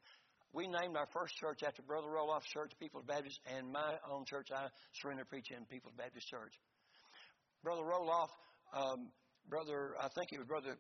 [0.54, 4.48] We named our first church after Brother Roloff's church, People's Baptist, and my own church,
[4.54, 4.68] I
[5.02, 6.54] surrender preach in People's Baptist Church.
[7.64, 8.30] Brother Roloff,
[8.72, 9.10] um,
[9.50, 10.78] brother, I think it was Brother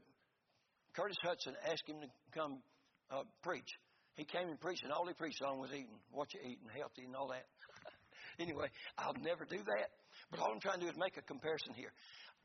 [0.95, 2.61] Curtis Hutson, asked him to come
[3.09, 3.67] uh, preach.
[4.15, 7.03] He came and preached, and all he preached on was eating, what you eating, healthy,
[7.05, 7.45] and all that.
[8.39, 9.89] anyway, I'll never do that.
[10.29, 11.91] But all I'm trying to do is make a comparison here.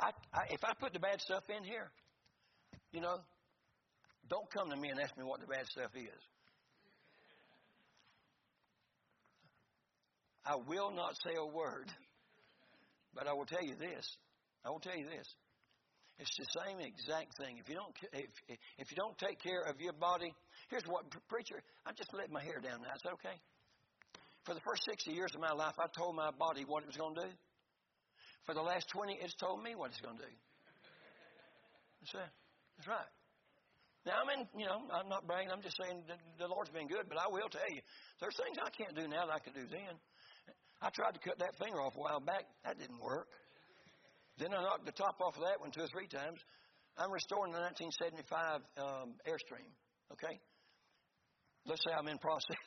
[0.00, 1.90] I, I, if I put the bad stuff in here,
[2.92, 3.18] you know,
[4.28, 6.22] don't come to me and ask me what the bad stuff is.
[10.44, 11.92] I will not say a word,
[13.14, 14.04] but I will tell you this.
[14.64, 15.28] I will tell you this.
[16.18, 17.58] It's the same exact thing.
[17.58, 18.30] If you don't, if,
[18.78, 20.32] if you don't take care of your body,
[20.68, 21.62] here's what preacher.
[21.86, 22.96] I'm just letting my hair down now.
[22.96, 23.38] Is that okay?
[24.44, 26.96] For the first 60 years of my life, I told my body what it was
[26.96, 27.32] going to do.
[28.46, 30.32] For the last 20, it's told me what it's going to do.
[32.00, 32.32] That's.
[32.78, 33.12] That's right.
[34.08, 35.52] Now, I'm in, you know, I'm not bragging.
[35.52, 36.00] I'm just saying
[36.40, 37.84] the Lord's been good, but I will tell you,
[38.24, 40.00] there's things I can't do now that I could do then.
[40.80, 42.48] I tried to cut that finger off a while back.
[42.64, 43.28] That didn't work.
[44.40, 46.40] Then I knocked the top off of that one two or three times.
[46.96, 49.68] I'm restoring the 1975 um, Airstream.
[50.16, 50.40] Okay?
[51.68, 52.64] Let's say I'm in process.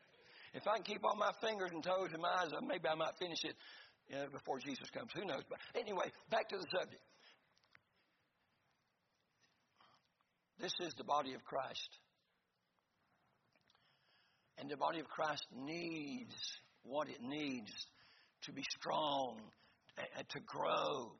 [0.56, 3.12] if I can keep all my fingers and toes and my eyes, maybe I might
[3.20, 3.60] finish it
[4.08, 5.12] you know, before Jesus comes.
[5.12, 5.44] Who knows?
[5.52, 7.04] But anyway, back to the subject.
[10.60, 11.88] This is the body of Christ.
[14.58, 16.34] And the body of Christ needs
[16.82, 17.70] what it needs
[18.44, 19.38] to be strong,
[19.98, 21.12] eh, eh, to grow.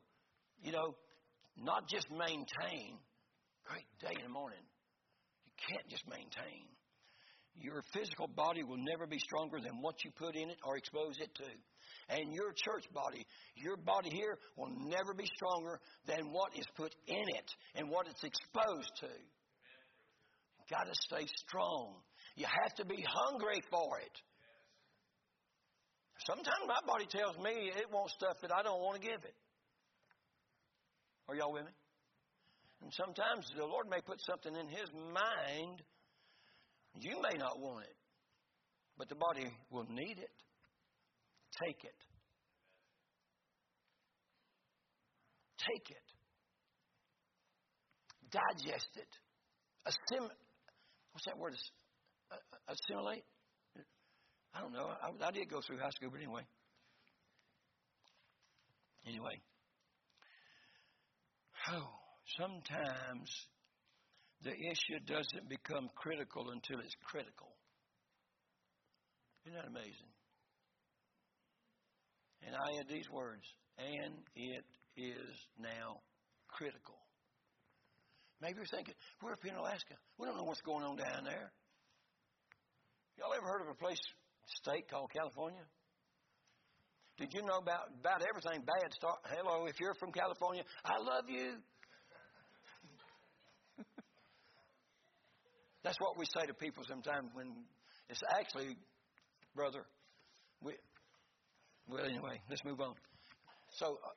[0.62, 0.94] You know,
[1.56, 2.98] not just maintain.
[3.64, 4.64] Great day in the morning.
[5.44, 6.66] You can't just maintain.
[7.54, 11.18] Your physical body will never be stronger than what you put in it or expose
[11.18, 11.50] it to.
[12.08, 16.94] And your church body, your body here, will never be stronger than what is put
[17.06, 19.08] in it and what it's exposed to.
[19.08, 21.96] You've got to stay strong.
[22.36, 24.16] You have to be hungry for it.
[26.26, 29.34] Sometimes my body tells me it wants stuff that I don't want to give it.
[31.28, 31.72] Are y'all with me?
[32.82, 35.82] And sometimes the Lord may put something in His mind.
[36.94, 37.96] You may not want it,
[38.96, 40.30] but the body will need it.
[41.64, 41.98] Take it.
[45.58, 46.06] Take it.
[48.30, 49.08] Digest it.
[49.86, 50.30] Assim-
[51.12, 51.54] what's that word?
[52.30, 52.36] Uh,
[52.68, 53.24] assimilate?
[54.54, 54.86] I don't know.
[54.86, 56.42] I, I did go through high school, but anyway.
[59.06, 59.40] Anyway.
[61.72, 61.88] Oh,
[62.38, 63.30] sometimes
[64.42, 67.48] the issue doesn't become critical until it's critical.
[69.44, 70.12] Isn't that amazing?
[72.58, 73.44] I had these words,
[73.78, 74.64] and it
[74.96, 76.00] is now
[76.48, 76.98] critical.
[78.40, 79.94] Maybe you're thinking, we're up in Alaska.
[80.18, 81.52] We don't know what's going on down there.
[83.18, 83.98] Y'all ever heard of a place
[84.62, 85.62] state called California?
[87.18, 89.18] Did you know about, about everything bad start?
[89.26, 91.54] Hello, if you're from California, I love you.
[95.82, 97.64] That's what we say to people sometimes when
[98.08, 98.76] it's actually,
[99.54, 99.84] brother,
[100.60, 100.74] we,
[101.88, 102.94] well, anyway, let's move on.
[103.76, 104.08] So, uh,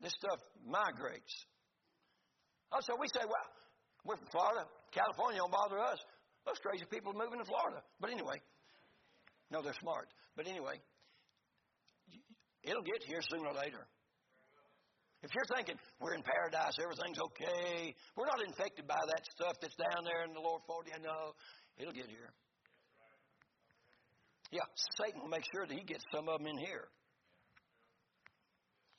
[0.00, 1.34] this stuff migrates.
[2.72, 3.48] Oh, so we say, well,
[4.04, 4.64] we're from Florida.
[4.92, 5.98] California don't bother us.
[6.46, 7.82] Those crazy people are moving to Florida.
[8.00, 8.40] But anyway,
[9.50, 10.08] no, they're smart.
[10.36, 10.80] But anyway,
[12.62, 13.88] It'll get here sooner or later.
[15.22, 19.76] If you're thinking we're in paradise, everything's okay, we're not infected by that stuff that's
[19.76, 21.36] down there in the lower 40, I know,
[21.76, 22.32] it'll get here.
[24.50, 24.64] Yeah,
[24.96, 26.88] Satan will make sure that he gets some of them in here.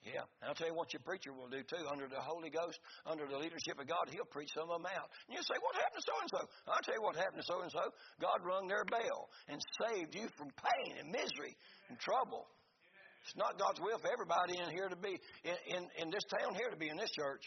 [0.02, 1.86] Yeah, and I'll tell you what your preacher will do too.
[1.86, 5.14] Under the Holy Ghost, under the leadership of God, he'll preach some of them out.
[5.30, 6.42] And you say, What happened to so and so?
[6.66, 7.86] I'll tell you what happened to so and so.
[8.18, 11.54] God rung their bell and saved you from pain and misery
[11.94, 12.50] and trouble.
[13.30, 15.14] It's not God's will for everybody in here to be
[15.46, 17.46] in, in, in this town here to be in this church.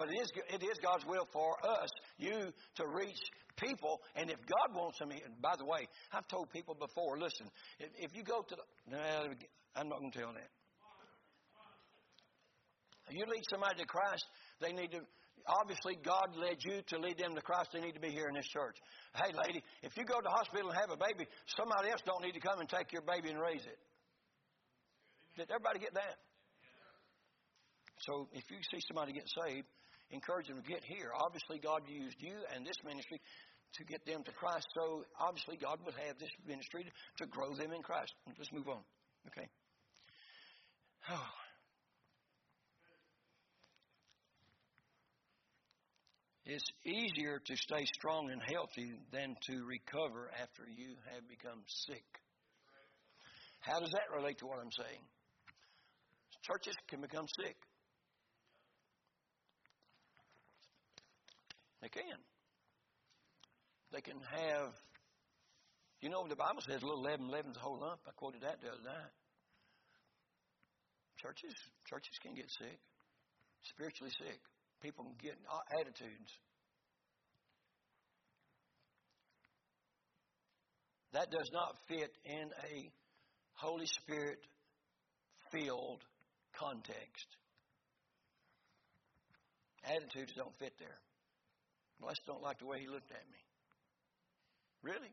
[0.00, 2.48] But it is, it is God's will for us, you,
[2.80, 3.20] to reach
[3.60, 4.00] people.
[4.16, 5.84] And if God wants them, and by the way,
[6.16, 8.98] I've told people before, listen, if, if you go to the, no,
[9.76, 10.48] I'm not going to tell that.
[13.10, 14.24] You lead somebody to Christ,
[14.60, 15.00] they need to,
[15.46, 18.34] obviously God led you to lead them to Christ, they need to be here in
[18.34, 18.76] this church.
[19.14, 22.22] Hey lady, if you go to the hospital and have a baby, somebody else don't
[22.22, 23.78] need to come and take your baby and raise it.
[25.36, 26.18] Did everybody get that?
[28.06, 29.66] So if you see somebody get saved,
[30.10, 31.12] encourage them to get here.
[31.14, 33.20] Obviously God used you and this ministry
[33.74, 34.66] to get them to Christ.
[34.74, 36.86] So obviously God would have this ministry
[37.18, 38.12] to, grow them in Christ.
[38.26, 38.82] Let's move on.
[39.28, 39.46] Okay.
[41.10, 41.49] Oh.
[46.50, 52.02] It's easier to stay strong and healthy than to recover after you have become sick.
[53.60, 55.04] How does that relate to what I'm saying?
[56.42, 57.54] Churches can become sick.
[61.82, 62.18] They can.
[63.92, 64.74] They can have,
[66.00, 68.00] you know, the Bible says a little leaven leavens the whole lump.
[68.08, 69.14] I quoted that the other night.
[71.22, 71.54] Churches,
[71.86, 72.80] churches can get sick,
[73.70, 74.40] spiritually sick.
[74.82, 76.30] People can get uh, attitudes.
[81.12, 82.90] That does not fit in a
[83.54, 84.38] Holy Spirit
[85.52, 86.02] filled
[86.58, 87.26] context.
[89.84, 91.00] Attitudes don't fit there.
[92.08, 93.40] Just don't like the way he looked at me.
[94.82, 95.12] Really?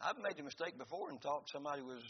[0.00, 2.02] I've made the mistake before and thought somebody was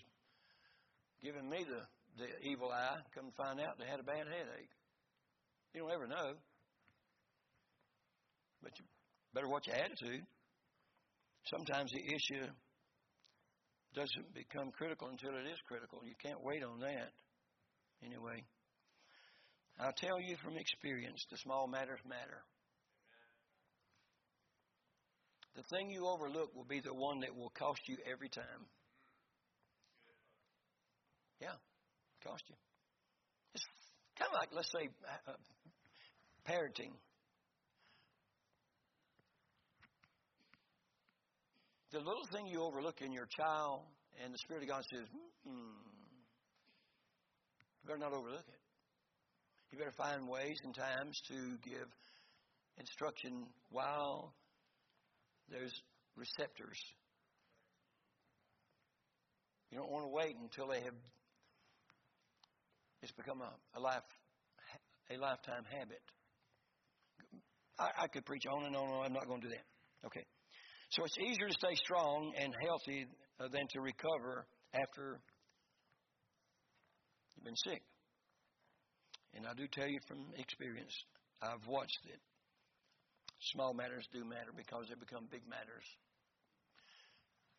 [1.23, 1.83] giving me the,
[2.23, 2.99] the evil eye.
[3.15, 4.71] Come find out they had a bad headache.
[5.75, 6.35] You don't ever know.
[8.63, 8.85] But you
[9.35, 10.25] better watch your attitude.
[11.47, 12.47] Sometimes the issue
[13.95, 16.01] doesn't become critical until it is critical.
[16.05, 17.11] You can't wait on that.
[18.05, 18.45] Anyway,
[19.79, 22.45] I'll tell you from experience the small matters matter.
[25.57, 28.65] The thing you overlook will be the one that will cost you every time.
[31.41, 31.57] Yeah,
[32.23, 32.55] cost you.
[33.55, 33.65] It's
[34.19, 34.89] kind of like, let's say,
[35.27, 35.33] uh,
[36.49, 36.93] parenting.
[41.93, 43.83] The little thing you overlook in your child,
[44.23, 45.07] and the Spirit of God says,
[45.45, 45.51] hmm,
[47.83, 48.61] you better not overlook it.
[49.73, 51.87] You better find ways and times to give
[52.79, 54.35] instruction while
[55.49, 55.73] there's
[56.17, 56.79] receptors.
[59.71, 60.95] You don't want to wait until they have
[63.03, 64.03] it's become a, a life
[65.11, 66.03] a lifetime habit.
[67.81, 69.07] I, I could preach on and on and on.
[69.07, 69.67] I'm not going to do that.
[70.07, 70.25] Okay.
[70.91, 73.07] So it's easier to stay strong and healthy
[73.41, 75.21] uh, than to recover after
[77.35, 77.83] you've been sick.
[79.35, 80.93] And I do tell you from experience,
[81.41, 82.21] I've watched it.
[83.55, 85.87] Small matters do matter because they become big matters.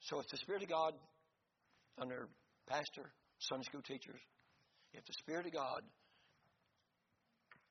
[0.02, 0.94] So if the Spirit of God,
[2.00, 2.28] under
[2.68, 4.20] pastor, Sunday school teachers,
[4.94, 5.82] if the Spirit of God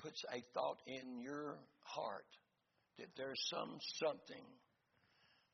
[0.00, 2.26] puts a thought in your heart
[3.00, 4.44] that there's some something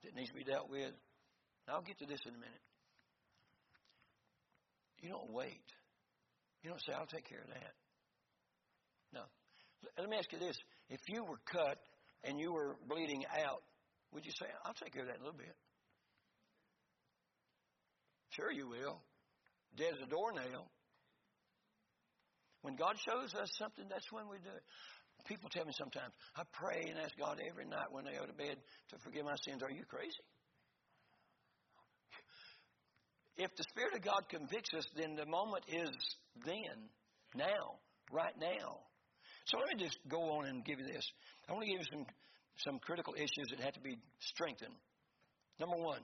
[0.02, 2.66] that needs to be dealt with, and I'll get to this in a minute.
[5.00, 5.66] You don't wait.
[6.62, 7.74] You don't say, I'll take care of that.
[9.12, 9.22] No.
[9.98, 10.56] Let me ask you this.
[10.88, 11.78] If you were cut
[12.24, 13.62] and you were bleeding out,
[14.12, 15.54] would you say, I'll take care of that in a little bit?
[18.30, 19.00] Sure, you will.
[19.76, 20.66] Dead as a doornail.
[22.62, 24.64] When God shows us something, that's when we do it.
[25.26, 28.32] People tell me sometimes, I pray and ask God every night when they go to
[28.32, 28.56] bed
[28.90, 29.62] to forgive my sins.
[29.62, 30.22] Are you crazy?
[33.36, 35.90] If the Spirit of God convicts us, then the moment is
[36.44, 36.88] then,
[37.34, 37.76] now,
[38.10, 38.80] right now.
[39.46, 41.04] So let me just go on and give you this.
[41.48, 42.06] I want to give you some,
[42.64, 44.74] some critical issues that have to be strengthened.
[45.60, 46.00] Number one,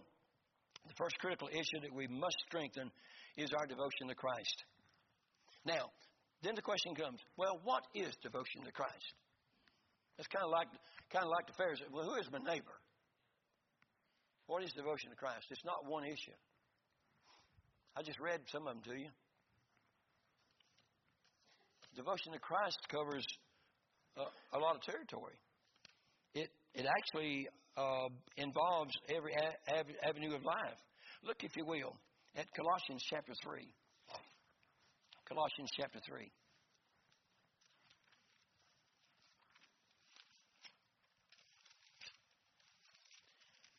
[0.86, 2.90] the first critical issue that we must strengthen
[3.36, 4.64] is our devotion to Christ.
[5.64, 5.90] Now,
[6.42, 9.14] then the question comes, well, what is devotion to Christ?
[10.18, 10.68] It's kind of like
[11.10, 11.86] kind of like the Pharisees.
[11.92, 12.76] Well, who is my neighbor?
[14.46, 15.46] What is devotion to Christ?
[15.50, 16.36] It's not one issue.
[17.96, 19.08] I just read some of them to you.
[21.94, 23.24] Devotion to Christ covers
[24.16, 25.36] a, a lot of territory.
[26.34, 30.80] It it actually uh, involves every a- avenue of life.
[31.24, 31.94] Look, if you will,
[32.34, 33.68] at Colossians chapter three.
[35.32, 36.30] Colossians chapter three.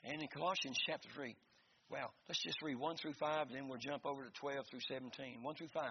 [0.04, 1.36] And in Colossians chapter 3,
[1.90, 5.38] well, let's just read 1 through 5, then we'll jump over to 12 through 17.
[5.42, 5.84] 1 through 5.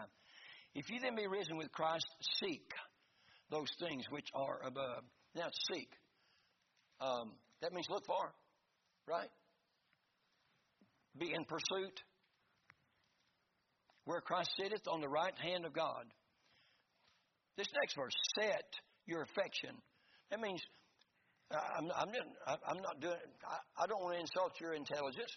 [0.74, 2.06] If you then be risen with Christ,
[2.42, 2.68] seek
[3.50, 5.04] those things which are above.
[5.34, 5.88] Now, seek.
[7.00, 7.32] Um,
[7.62, 8.34] that means look for,
[9.08, 9.30] right?
[11.18, 12.02] Be in pursuit.
[14.04, 16.04] Where Christ sitteth on the right hand of God.
[17.56, 18.64] This next verse, set
[19.06, 19.76] your affection.
[20.30, 20.60] That means
[21.52, 22.08] I'm, I'm,
[22.66, 23.20] I'm not doing.
[23.44, 25.30] I, I don't want to insult your intelligence,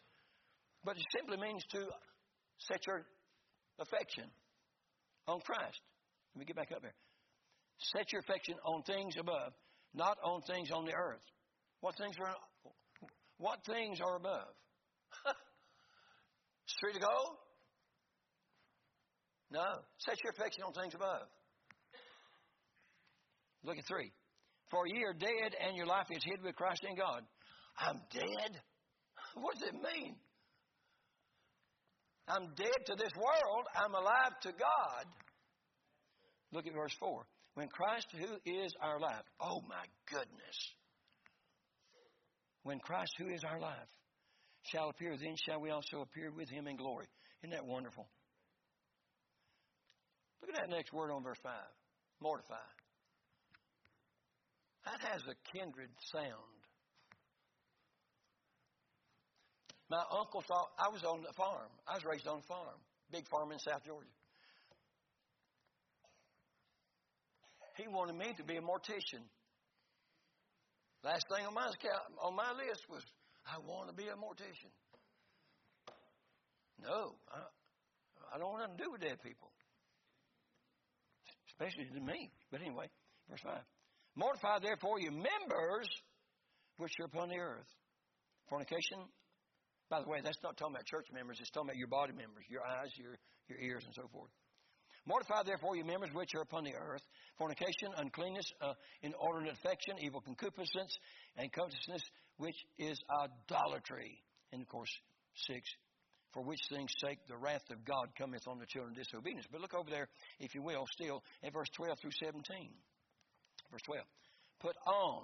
[0.83, 1.85] but it simply means to
[2.59, 3.05] set your
[3.79, 4.25] affection
[5.27, 5.79] on Christ.
[6.33, 6.95] Let me get back up here.
[7.95, 9.51] Set your affection on things above,
[9.93, 11.23] not on things on the earth.
[11.81, 12.35] What things are?
[13.37, 14.55] What things are above?
[16.65, 17.35] Street of gold?
[19.51, 19.65] No.
[19.99, 21.27] Set your affection on things above.
[23.63, 24.11] Look at three.
[24.71, 27.21] For ye are dead, and your life is hid with Christ in God.
[27.77, 28.61] I'm dead?
[29.35, 30.15] What does it mean?
[32.27, 33.65] I'm dead to this world.
[33.75, 35.05] I'm alive to God.
[36.51, 37.25] Look at verse 4.
[37.55, 40.57] When Christ, who is our life, oh my goodness.
[42.63, 43.89] When Christ, who is our life,
[44.71, 47.05] shall appear, then shall we also appear with him in glory.
[47.43, 48.07] Isn't that wonderful?
[50.41, 51.51] Look at that next word on verse 5
[52.21, 52.55] mortify.
[54.85, 56.61] That has a kindred sound.
[59.89, 61.69] My uncle thought I was on the farm.
[61.87, 62.79] I was raised on a farm,
[63.11, 64.09] big farm in South Georgia.
[67.77, 69.21] He wanted me to be a mortician.
[71.03, 71.69] Last thing on my
[72.23, 73.03] on my list was
[73.45, 74.73] I want to be a mortician.
[76.81, 77.39] No, I,
[78.33, 79.51] I don't want nothing to do with dead people,
[81.55, 82.31] especially to me.
[82.51, 82.87] But anyway,
[83.29, 83.63] verse five.
[84.15, 85.87] Mortify therefore your members
[86.77, 87.67] which are upon the earth.
[88.49, 88.99] Fornication.
[89.89, 92.43] By the way, that's not talking about church members, it's talking about your body members,
[92.49, 94.31] your eyes, your, your ears, and so forth.
[95.05, 97.03] Mortify therefore your members which are upon the earth
[97.37, 100.97] fornication, uncleanness, uh, inordinate affection, evil concupiscence,
[101.37, 102.01] and covetousness,
[102.37, 104.23] which is idolatry.
[104.51, 104.89] And of course,
[105.47, 105.61] six,
[106.35, 109.47] for which things sake the wrath of God cometh on the children of disobedience.
[109.49, 110.09] But look over there,
[110.41, 112.43] if you will, still at verse 12 through 17.
[113.71, 114.03] Verse 12.
[114.59, 115.23] Put on,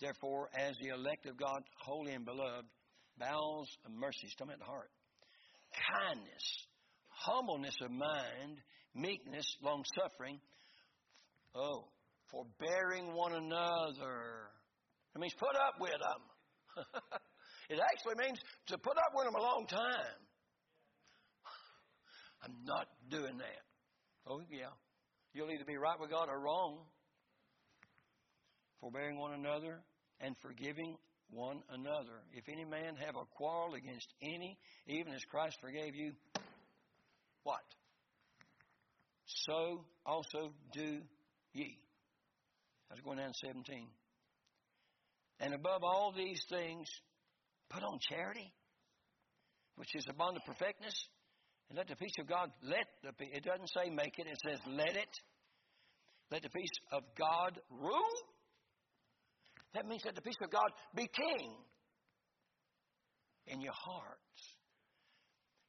[0.00, 2.64] therefore, as the elect of God, holy and beloved,
[3.18, 4.90] bowels of talking about the heart,
[6.00, 6.66] kindness,
[7.10, 8.56] humbleness of mind,
[8.94, 10.40] meekness, long suffering,
[11.54, 11.88] oh,
[12.30, 14.48] forbearing one another.
[15.12, 16.86] That means put up with them.
[17.68, 18.38] it actually means
[18.68, 20.18] to put up with them a long time.
[22.42, 23.62] I'm not doing that.
[24.26, 24.74] Oh, yeah.
[25.32, 26.78] You'll either be right with God or wrong
[28.80, 29.80] forbearing one another,
[30.20, 30.96] and forgiving
[31.30, 32.22] one another.
[32.32, 34.56] If any man have a quarrel against any,
[34.86, 36.12] even as Christ forgave you,
[37.42, 37.64] what?
[39.24, 41.00] So also do
[41.52, 41.78] ye.
[42.90, 43.88] I was going down to 17.
[45.40, 46.86] And above all these things,
[47.70, 48.52] put on charity,
[49.76, 50.94] which is bond of perfectness,
[51.68, 54.60] and let the peace of God, let the it doesn't say make it, it says
[54.68, 55.14] let it.
[56.30, 58.16] Let the peace of God rule
[59.76, 61.52] that means that the peace of God be king
[63.46, 64.40] in your hearts,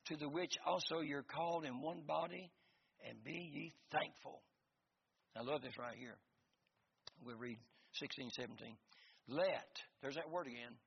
[0.07, 2.49] to the which also you're called in one body,
[3.07, 4.41] and be ye thankful.
[5.35, 6.15] I love this right here.
[7.21, 7.57] We'll read
[7.99, 8.77] 16, 17.
[9.27, 9.67] Let,
[10.01, 10.79] there's that word again,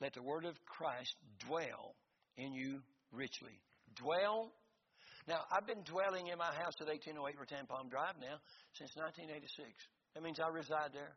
[0.00, 1.14] let the word of Christ
[1.46, 1.94] dwell
[2.36, 2.80] in you
[3.12, 3.60] richly.
[3.94, 4.52] Dwell.
[5.26, 8.36] Now, I've been dwelling in my house at 1808 Rattan Palm Drive now
[8.74, 9.70] since 1986.
[10.14, 11.16] That means I reside there.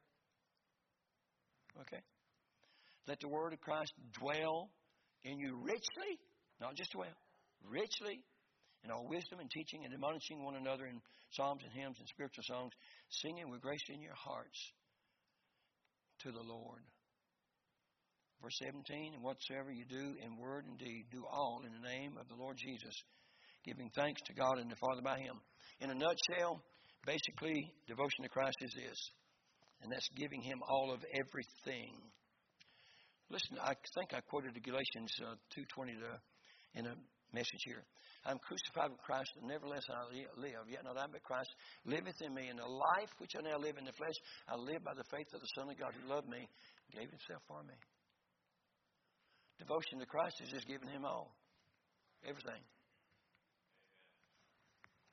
[1.81, 2.01] Okay?
[3.07, 4.69] Let the word of Christ dwell
[5.23, 6.19] in you richly,
[6.61, 7.17] not just dwell,
[7.63, 8.23] richly
[8.83, 11.01] in all wisdom and teaching and admonishing one another in
[11.31, 12.71] psalms and hymns and spiritual songs,
[13.09, 14.71] singing with grace in your hearts
[16.19, 16.83] to the Lord.
[18.41, 22.17] Verse 17, and whatsoever you do in word and deed, do all in the name
[22.19, 22.95] of the Lord Jesus,
[23.65, 25.41] giving thanks to God and the Father by Him.
[25.81, 26.61] In a nutshell,
[27.05, 28.99] basically, devotion to Christ is this
[29.81, 31.93] and that's giving him all of everything.
[33.29, 35.99] Listen, I think I quoted Galatians uh, 2:20
[36.75, 36.95] in a
[37.33, 37.83] message here.
[38.25, 40.03] I'm crucified with Christ, and nevertheless I
[40.39, 40.67] live.
[40.67, 41.49] Yet not I, but Christ
[41.85, 42.47] liveth in me.
[42.47, 44.15] And the life which I now live in the flesh,
[44.47, 46.47] I live by the faith of the Son of God who loved me,
[46.91, 47.75] gave himself for me.
[49.59, 51.35] Devotion to Christ is just giving him all.
[52.23, 52.61] Everything.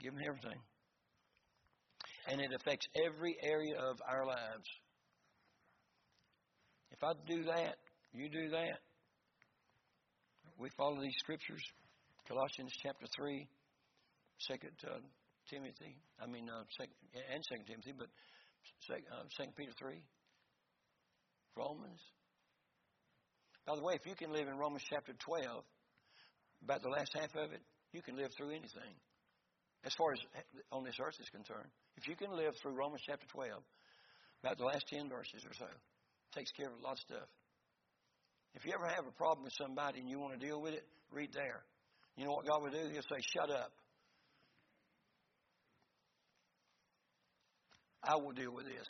[0.00, 0.60] Give him everything.
[2.28, 4.68] And it affects every area of our lives.
[6.90, 7.76] If I do that,
[8.12, 8.78] you do that.
[10.58, 11.62] We follow these scriptures.
[12.28, 13.48] Colossians chapter 3,
[14.48, 15.00] 2 uh,
[15.50, 18.08] Timothy, I mean, uh, second, and 2 Timothy, but
[18.88, 20.00] 2, uh, Peter 3,
[21.56, 22.00] Romans.
[23.66, 25.64] By the way, if you can live in Romans chapter 12,
[26.64, 27.62] about the last half of it,
[27.92, 28.94] you can live through anything.
[29.84, 30.20] As far as
[30.72, 33.52] on this earth is concerned, if you can live through Romans chapter 12,
[34.42, 35.66] about the last 10 verses or so,
[36.34, 37.28] takes care of a lot of stuff.
[38.54, 40.84] If you ever have a problem with somebody and you want to deal with it,
[41.10, 41.64] read there.
[42.16, 42.88] You know what God will do?
[42.92, 43.72] He'll say, Shut up.
[48.02, 48.86] I will deal with this.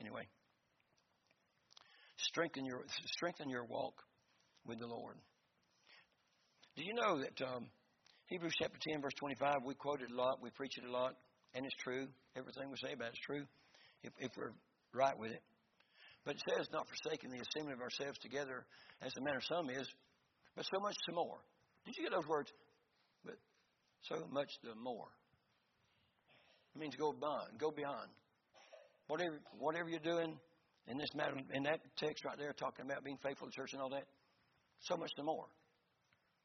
[0.00, 0.26] Anyway,
[2.34, 2.82] strengthen your
[3.14, 3.94] strengthen your walk
[4.66, 5.14] with the Lord.
[6.74, 7.66] Do you know that um,
[8.26, 11.14] Hebrews chapter 10, verse 25, we quote it a lot, we preach it a lot,
[11.54, 12.08] and it's true.
[12.34, 13.44] Everything we say about it is true
[14.02, 14.50] if, if we're
[14.92, 15.42] right with it.
[16.26, 18.66] But it says, not forsaking the assembly of ourselves together,
[19.00, 19.86] as the manner of some is,
[20.56, 21.38] but so much the more.
[21.86, 22.50] Did you get those words?
[23.24, 23.38] But
[24.10, 25.06] so much the more.
[26.74, 28.10] It means go beyond, go beyond.
[29.06, 30.34] Whatever, whatever you're doing
[30.88, 33.82] in this matter, in that text right there, talking about being faithful to church and
[33.82, 34.04] all that,
[34.80, 35.46] so much the more.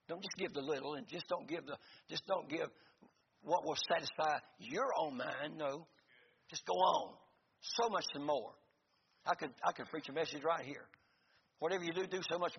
[0.07, 1.77] Don't just give the little, and just don't give the,
[2.09, 2.69] just don't give
[3.43, 5.57] what will satisfy your own mind.
[5.57, 5.85] No,
[6.49, 7.13] just go on.
[7.61, 8.51] So much the more.
[9.25, 10.87] I could, I could preach a message right here.
[11.59, 12.53] Whatever you do, do so much,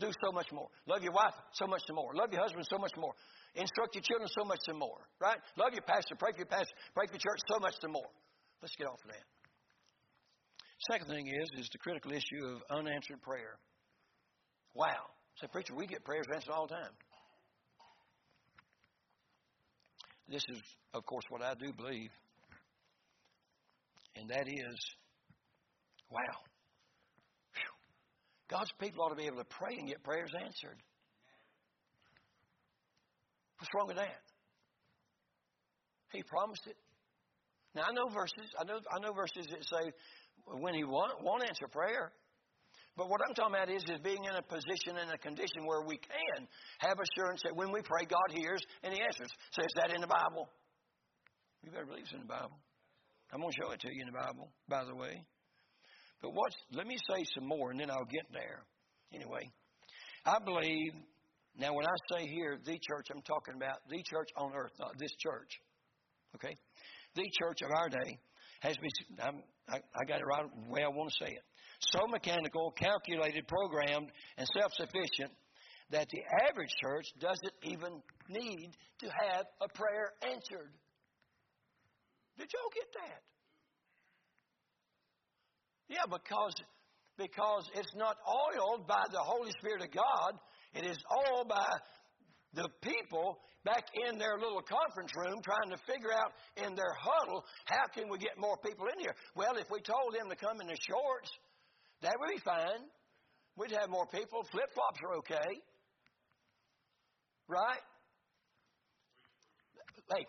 [0.00, 0.68] do so much more.
[0.88, 2.14] Love your wife so much the more.
[2.14, 3.12] Love your husband so much more.
[3.54, 4.96] Instruct your children so much the more.
[5.20, 5.36] Right?
[5.58, 6.16] Love your pastor.
[6.18, 6.72] Pray for your pastor.
[6.94, 8.08] Pray for your church so much the more.
[8.62, 9.39] Let's get off of that.
[10.88, 13.58] Second thing is is the critical issue of unanswered prayer.
[14.74, 15.10] Wow.
[15.40, 16.92] Say, preacher, we get prayers answered all the time.
[20.28, 20.60] This is,
[20.94, 22.10] of course, what I do believe,
[24.16, 24.78] and that is,
[26.10, 26.20] wow.
[28.48, 30.78] God's people ought to be able to pray and get prayers answered.
[33.58, 34.22] What's wrong with that?
[36.12, 36.76] He promised it.
[37.74, 38.50] Now I know verses.
[38.58, 39.92] I know I know verses that say
[40.46, 42.12] when He won't, won't answer prayer.
[42.96, 45.82] But what I'm talking about is, is being in a position and a condition where
[45.82, 46.46] we can
[46.80, 49.30] have assurance that when we pray, God hears and He answers.
[49.52, 50.48] Says that in the Bible.
[51.62, 52.58] You better believe it's in the Bible.
[53.32, 55.22] I'm going to show it to you in the Bible, by the way.
[56.20, 58.64] But what's, let me say some more and then I'll get there.
[59.14, 59.50] Anyway,
[60.26, 60.92] I believe,
[61.56, 64.92] now when I say here, the church, I'm talking about the church on earth, not
[64.98, 65.50] this church.
[66.34, 66.54] Okay?
[67.14, 68.18] The church of our day
[68.60, 68.90] has been,
[69.68, 71.42] I, I got it right the way I want to say it.
[71.80, 75.32] So mechanical, calculated, programmed, and self sufficient
[75.90, 80.72] that the average church doesn't even need to have a prayer answered.
[82.38, 83.22] Did y'all get that?
[85.88, 86.54] Yeah, because
[87.18, 90.32] because it's not oiled by the Holy Spirit of God.
[90.72, 91.66] It is all by
[92.54, 97.44] the people back in their little conference room trying to figure out in their huddle
[97.66, 99.14] how can we get more people in here.
[99.36, 101.30] Well, if we told them to come in the shorts,
[102.02, 102.88] that would be fine.
[103.56, 104.42] We'd have more people.
[104.50, 105.50] Flip flops are okay,
[107.48, 107.84] right?
[110.08, 110.24] Hey,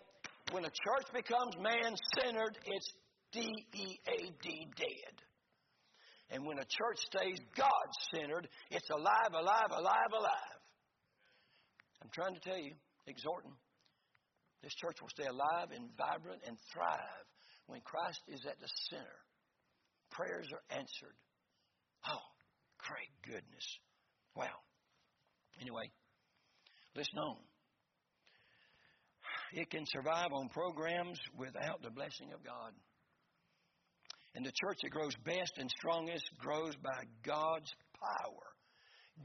[0.52, 2.92] when a church becomes man centered, it's
[3.32, 5.14] D E A D dead.
[6.30, 10.51] And when a church stays God centered, it's alive, alive, alive, alive.
[12.02, 12.72] I'm trying to tell you,
[13.06, 13.54] exhorting,
[14.62, 17.26] this church will stay alive and vibrant and thrive
[17.66, 19.18] when Christ is at the center.
[20.10, 21.14] Prayers are answered.
[22.08, 22.26] Oh,
[22.78, 23.66] great goodness.
[24.34, 24.58] Wow.
[25.60, 25.90] Anyway,
[26.96, 27.36] listen on.
[29.54, 32.72] It can survive on programs without the blessing of God.
[34.34, 38.48] And the church that grows best and strongest grows by God's power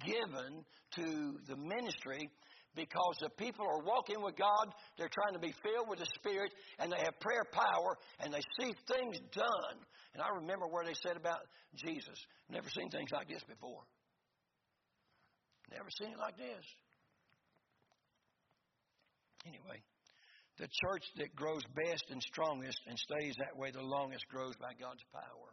[0.06, 0.66] given
[0.96, 2.30] to the ministry
[2.78, 6.54] because the people are walking with God, they're trying to be filled with the Spirit,
[6.78, 9.78] and they have prayer power, and they see things done.
[10.14, 11.42] And I remember where they said about
[11.76, 12.16] Jesus,
[12.50, 13.82] never seen things like this before.
[15.74, 16.64] Never seen it like this.
[19.46, 19.82] Anyway,
[20.60, 24.72] the church that grows best and strongest and stays that way the longest grows by
[24.80, 25.52] God's power.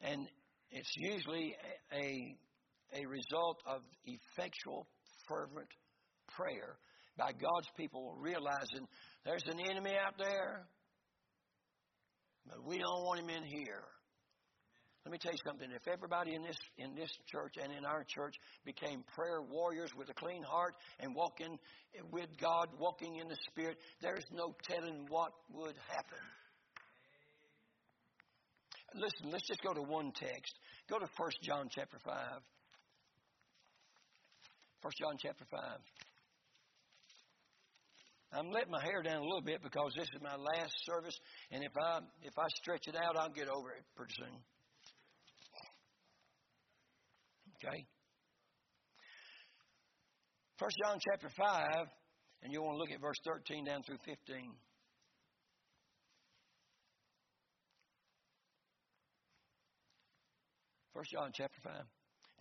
[0.00, 0.28] And
[0.70, 1.54] it's usually
[1.92, 2.36] a
[2.94, 4.86] a result of effectual,
[5.28, 5.68] fervent
[6.36, 6.78] prayer
[7.16, 8.86] by God's people realizing
[9.24, 10.66] there's an enemy out there,
[12.46, 13.84] but we don't want him in here.
[15.04, 15.70] Let me tell you something.
[15.70, 18.34] If everybody in this in this church and in our church
[18.64, 21.56] became prayer warriors with a clean heart and walking
[22.10, 26.18] with God, walking in the Spirit, there's no telling what would happen.
[28.94, 30.54] Listen, let's just go to one text.
[30.90, 32.14] Go to 1 John chapter 5.
[34.82, 35.60] 1 John chapter 5.
[38.32, 41.16] I'm letting my hair down a little bit because this is my last service,
[41.50, 44.36] and if I if I stretch it out, I'll get over it pretty soon.
[47.56, 47.86] Okay?
[50.58, 51.86] First John chapter 5,
[52.42, 54.52] and you want to look at verse 13 down through 15.
[60.94, 61.72] First John chapter 5.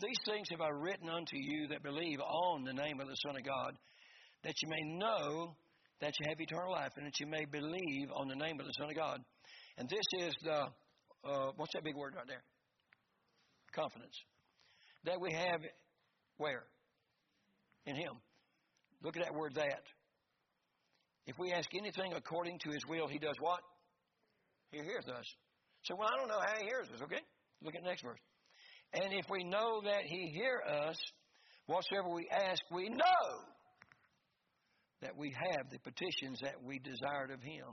[0.02, 3.36] These things have I written unto you that believe on the name of the Son
[3.38, 3.74] of God,
[4.44, 5.56] that you may know
[6.02, 8.74] that you have eternal life, and that you may believe on the name of the
[8.78, 9.20] Son of God.
[9.78, 10.68] And this is the,
[11.24, 12.44] uh, what's that big word right there?
[13.74, 14.16] Confidence
[15.06, 15.62] that we have
[16.38, 16.64] where?
[17.86, 18.14] In Him.
[19.04, 19.84] Look at that word that.
[21.28, 23.62] If we ask anything according to His will, He does what?
[24.72, 25.26] He hears us.
[25.84, 27.22] So, well, I don't know how He hears us, okay?
[27.64, 28.20] Look at the next verse.
[28.96, 30.96] And if we know that He hear us,
[31.66, 33.28] whatsoever we ask, we know
[35.02, 37.66] that we have the petitions that we desired of Him.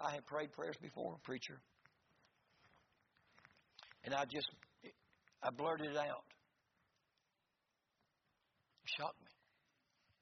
[0.00, 1.58] I have prayed prayers before, preacher.
[4.04, 4.46] And I just
[5.42, 6.24] I blurted it out.
[8.84, 9.30] It shocked me.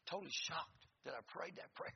[0.08, 1.92] Totally shocked that I prayed that prayer.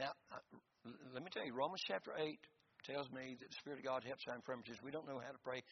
[0.00, 2.38] Now, uh, let me tell you, Romans chapter 8
[2.84, 4.76] tells me that the Spirit of God helps our infirmities.
[4.84, 5.62] We don't know how to pray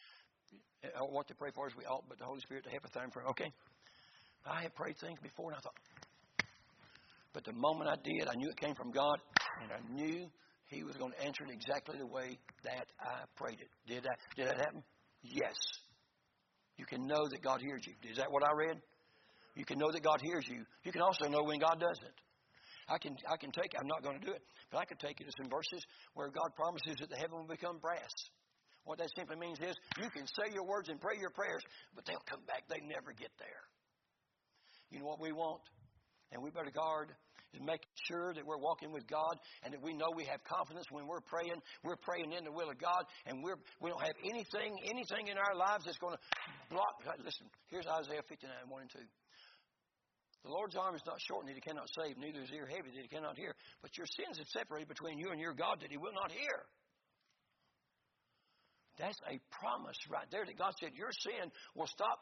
[1.09, 3.05] what to pray for as we ought, but the Holy Spirit to help us our
[3.05, 3.31] infirmities.
[3.31, 3.51] Okay?
[4.45, 5.79] I had prayed things before, and I thought,
[7.33, 9.17] but the moment I did, I knew it came from God,
[9.63, 10.27] and I knew
[10.67, 13.69] He was going to answer it exactly the way that I prayed it.
[13.87, 14.17] Did that?
[14.35, 14.83] Did that happen?
[15.23, 15.55] Yes.
[16.77, 17.93] You can know that God hears you.
[18.09, 18.81] Is that what I read?
[19.55, 20.65] You can know that God hears you.
[20.83, 22.17] You can also know when God doesn't.
[22.89, 25.21] I can, I can take, I'm not going to do it, but I could take
[25.21, 28.11] it to some verses where God promises that the heaven will become brass.
[28.83, 31.63] What that simply means is you can say your words and pray your prayers,
[31.95, 32.67] but they'll come back.
[32.67, 33.63] They never get there.
[34.91, 35.61] You know what we want?
[36.31, 37.13] And we better guard
[37.53, 40.85] is making sure that we're walking with God and that we know we have confidence
[40.89, 41.61] when we're praying.
[41.83, 45.37] We're praying in the will of God, and we're we don't have anything anything in
[45.37, 46.21] our lives that's going to
[46.73, 46.97] block.
[47.23, 48.99] Listen, here's Isaiah 59, 1 and 2.
[50.43, 53.01] The Lord's arm is not shortened that he cannot save, neither is ear heavy that
[53.01, 53.55] he cannot hear.
[53.81, 56.67] But your sins have separated between you and your God that he will not hear.
[58.99, 62.19] That's a promise right there that God said your sin will stop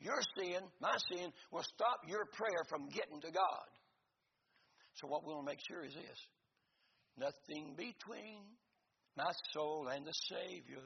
[0.00, 3.68] your sin, my sin, will stop your prayer from getting to God.
[4.94, 6.20] So, what we want to make sure is this
[7.18, 8.44] nothing between
[9.16, 10.84] my soul and the Savior,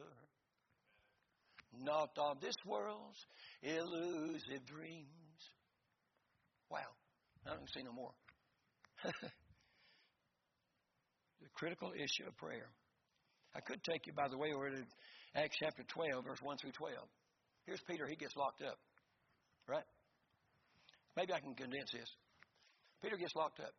[1.78, 3.18] not of this world's
[3.62, 5.19] elusive dreams.
[6.70, 6.90] Wow,
[7.46, 8.14] I don't see no more.
[11.42, 12.70] the critical issue of prayer.
[13.54, 14.82] I could take you, by the way, over to
[15.34, 16.94] Acts chapter 12, verse 1 through 12.
[17.66, 18.78] Here's Peter, he gets locked up,
[19.68, 19.84] right?
[21.16, 22.08] Maybe I can condense this.
[23.02, 23.74] Peter gets locked up.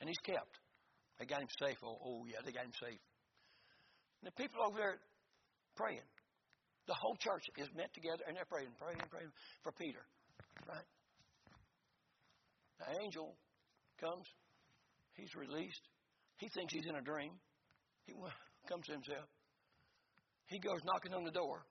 [0.00, 0.56] And he's kept.
[1.18, 1.76] They got him safe.
[1.84, 3.00] Oh, oh yeah, they got him safe.
[4.20, 4.96] And the people over there
[5.76, 6.08] praying.
[6.88, 9.32] The whole church is met together and they're praying, praying, praying
[9.62, 10.00] for Peter.
[10.68, 10.88] Right?
[12.78, 13.36] The angel
[14.00, 14.26] comes.
[15.14, 15.82] He's released.
[16.38, 17.32] He thinks he's in a dream.
[18.06, 18.14] He
[18.68, 19.28] comes to himself.
[20.46, 21.62] He goes knocking on the door.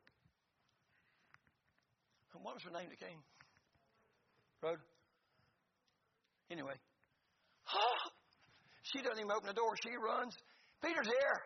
[2.34, 3.20] And what was her name that came?
[4.62, 4.82] Rhoda?
[6.52, 6.76] Anyway.
[8.82, 9.76] She doesn't even open the door.
[9.84, 10.34] She runs.
[10.82, 11.38] Peter's here.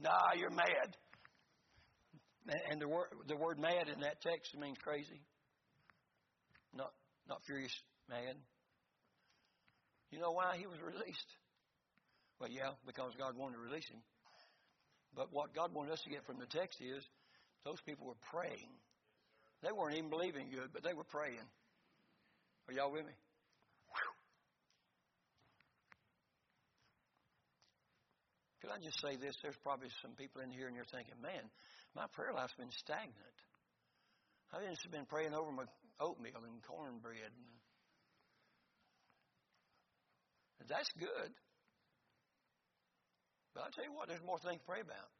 [0.00, 0.96] Nah, you're mad.
[2.70, 5.22] And the word, the word mad in that text means crazy.
[6.74, 6.92] Not,
[7.28, 7.74] not furious,
[8.08, 8.36] mad.
[10.10, 11.30] You know why he was released?
[12.40, 14.00] Well, yeah, because God wanted to release him.
[15.14, 17.02] But what God wanted us to get from the text is
[17.64, 18.70] those people were praying.
[19.62, 21.44] They weren't even believing good, but they were praying.
[22.68, 23.12] Are y'all with me?
[28.60, 29.34] Could I just say this?
[29.42, 31.42] There's probably some people in here and you're thinking, man,
[31.96, 33.36] my prayer life's been stagnant.
[34.52, 35.64] I've just been praying over my
[36.00, 37.32] oatmeal and cornbread.
[40.60, 41.30] And that's good.
[43.54, 45.10] But I tell you what, there's more things to pray about.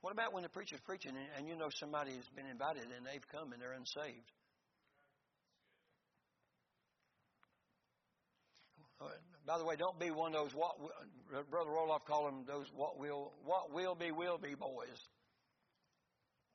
[0.00, 3.04] What about when the preacher's preaching and, and you know somebody has been invited and
[3.04, 4.30] they've come and they're unsaved?
[9.46, 10.76] By the way, don't be one of those what
[11.50, 15.00] Brother Roloff called them those what will what will be will be boys.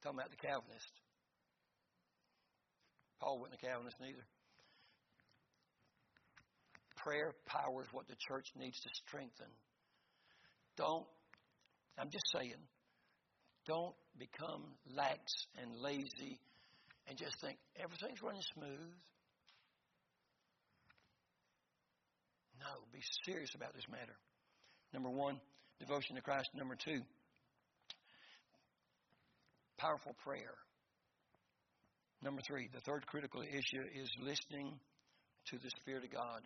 [0.03, 1.02] talking about the Calvinist.
[3.23, 4.25] Paul wasn't a Calvinist neither.
[6.97, 9.47] Prayer powers what the church needs to strengthen.
[10.75, 11.05] Don't,
[11.97, 12.59] I'm just saying,
[13.65, 14.63] don't become
[14.93, 15.21] lax
[15.61, 16.39] and lazy
[17.07, 18.91] and just think everything's running smooth.
[22.59, 24.15] No, be serious about this matter.
[24.93, 25.39] Number one,
[25.79, 26.49] devotion to Christ.
[26.55, 27.01] Number two,
[29.77, 30.55] powerful prayer.
[32.23, 34.79] Number three, the third critical issue is listening
[35.51, 36.41] to the Spirit of God.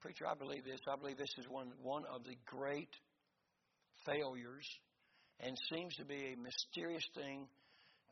[0.00, 0.80] Preacher, I believe this.
[0.90, 2.90] I believe this is one, one of the great
[4.04, 4.66] failures
[5.38, 7.46] and seems to be a mysterious thing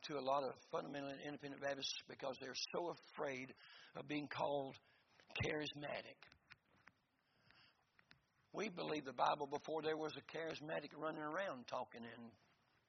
[0.07, 3.53] to a lot of fundamental and independent Baptists because they're so afraid
[3.97, 4.75] of being called
[5.43, 6.15] charismatic.
[8.53, 12.21] We believe the Bible before there was a charismatic running around talking in,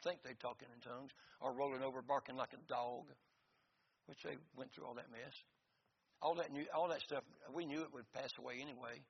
[0.02, 3.12] think they're talking in tongues, or rolling over barking like a dog,
[4.06, 5.36] which they went through all that mess.
[6.22, 9.00] All that new, all that stuff, we knew it would pass away anyway.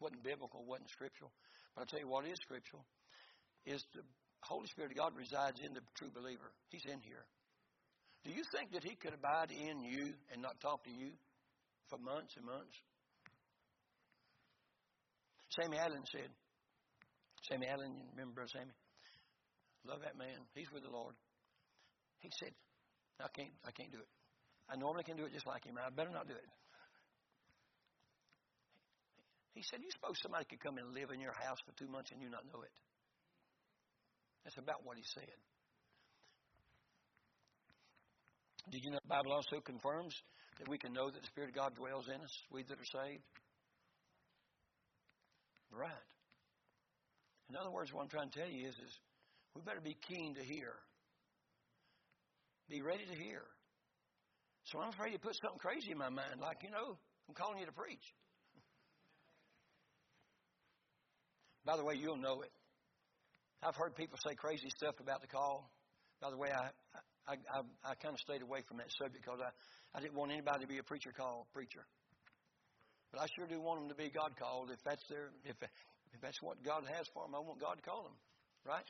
[0.00, 1.30] wasn't biblical, wasn't scriptural.
[1.74, 2.84] But I'll tell you what is scriptural
[3.66, 4.02] is the
[4.40, 6.50] Holy Spirit of God resides in the true believer.
[6.70, 7.26] He's in here.
[8.24, 11.10] Do you think that He could abide in you and not talk to you
[11.90, 12.74] for months and months?
[15.50, 16.28] Sammy Allen said,
[17.48, 18.74] Sammy Allen, you remember Sammy?
[19.86, 20.44] Love that man.
[20.54, 21.14] He's with the Lord.
[22.20, 22.52] He said,
[23.20, 24.10] I can't, I can't do it.
[24.68, 25.80] I normally can do it just like him.
[25.80, 26.50] I better not do it.
[29.56, 32.12] He said, You suppose somebody could come and live in your house for two months
[32.12, 32.74] and you not know it?
[34.44, 35.34] That's about what he said.
[38.70, 40.14] Did you know the Bible also confirms
[40.60, 42.92] that we can know that the Spirit of God dwells in us, we that are
[42.92, 43.24] saved?
[45.78, 46.08] Right.
[47.48, 48.92] In other words, what I'm trying to tell you is, is
[49.54, 50.74] we better be keen to hear.
[52.68, 53.46] Be ready to hear.
[54.64, 56.98] So I'm afraid to put something crazy in my mind, like, you know,
[57.28, 58.02] I'm calling you to preach.
[61.64, 62.50] By the way, you'll know it.
[63.62, 65.70] I've heard people say crazy stuff about the call.
[66.20, 66.70] By the way, I,
[67.28, 69.50] I, I, I kind of stayed away from that subject because I,
[69.96, 71.86] I didn't want anybody to be a preacher called preacher.
[73.12, 74.70] But I sure do want them to be God called.
[74.70, 75.56] If that's their, if,
[76.12, 78.18] if that's what God has for them, I want God to call them.
[78.64, 78.84] Right?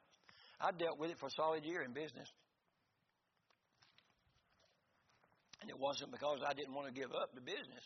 [0.61, 2.27] I dealt with it for a solid year in business.
[5.63, 7.85] And it wasn't because I didn't want to give up the business.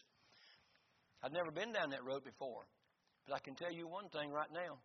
[1.23, 2.65] I'd never been down that road before.
[3.27, 4.81] But I can tell you one thing right now.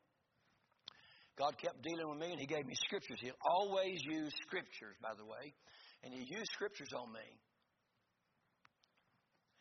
[1.37, 3.19] God kept dealing with me and He gave me scriptures.
[3.21, 5.53] He'll always use scriptures, by the way.
[6.03, 7.27] And He used scriptures on me.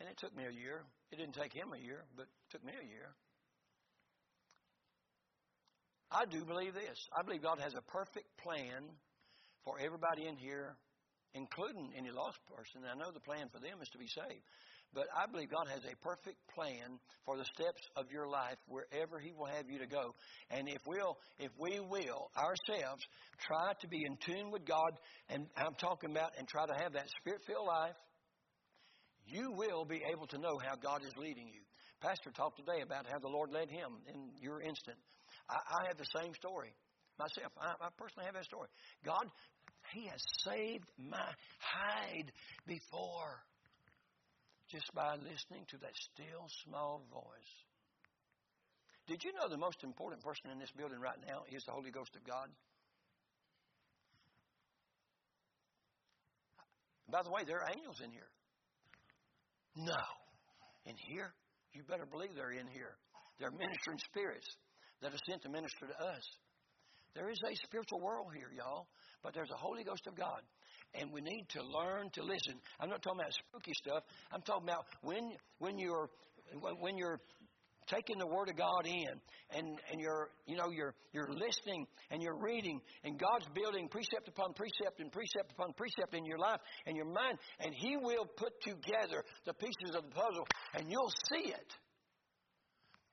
[0.01, 0.84] And it took me a year.
[1.11, 3.14] It didn't take Him a year, but it took me a year.
[6.11, 6.99] I do believe this.
[7.16, 8.84] I believe God has a perfect plan
[9.64, 10.76] for everybody in here
[11.36, 12.80] including any lost person.
[12.88, 14.42] I know the plan for them is to be saved.
[14.94, 19.18] But I believe God has a perfect plan for the steps of your life wherever
[19.18, 20.14] He will have you to go.
[20.51, 23.05] And if we'll, if we will ourselves
[23.44, 24.97] try to be in tune with God,
[25.28, 27.99] and I'm talking about, and try to have that spirit-filled life,
[29.27, 31.62] you will be able to know how God is leading you.
[32.01, 34.97] Pastor talked today about how the Lord led him in your instant.
[35.49, 36.74] I, I have the same story
[37.18, 37.53] myself.
[37.61, 38.68] I, I personally have that story.
[39.05, 39.27] God
[39.93, 42.33] he has saved my hide
[42.66, 43.43] before
[44.70, 47.55] just by listening to that still small voice.
[49.07, 51.91] Did you know the most important person in this building right now is the Holy
[51.91, 52.51] Ghost of God?
[57.09, 58.27] By the way, there are angels in here.
[59.77, 60.03] No.
[60.87, 61.33] In here?
[61.72, 62.97] You better believe they're in here.
[63.39, 64.49] They're ministering spirits
[65.03, 66.24] that are sent to minister to us.
[67.14, 68.89] There is a spiritual world here, y'all,
[69.22, 70.41] but there's a Holy Ghost of God.
[70.95, 72.61] And we need to learn to listen.
[72.81, 74.05] I'm not talking about spooky stuff.
[74.33, 76.09] I'm talking about when when you're
[76.81, 77.20] when you're
[77.87, 79.20] taking the Word of God in
[79.51, 84.28] and, and you're you know you're you're listening and you're reading and God's building precept
[84.28, 88.26] upon precept and precept upon precept in your life and your mind and He will
[88.37, 91.72] put together the pieces of the puzzle and you'll see it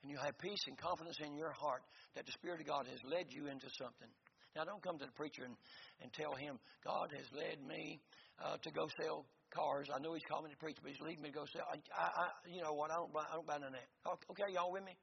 [0.02, 1.82] and you'll have peace and confidence in your heart
[2.14, 4.08] that the Spirit of God has led you into something.
[4.54, 5.56] Now, don't come to the preacher and,
[6.00, 8.00] and tell him, God has led me
[8.38, 9.88] uh, to go sell cars.
[9.94, 11.64] I know he's calling me to preach, but he's leading me to go sell.
[11.70, 12.90] I, I, you know what?
[12.90, 13.88] I don't buy, I don't buy none of that.
[14.34, 14.98] Okay, y'all with me?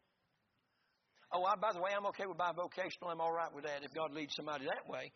[1.32, 3.08] Oh, I, by the way, I'm okay with bivocational.
[3.08, 5.12] I'm all right with that if God leads somebody that way,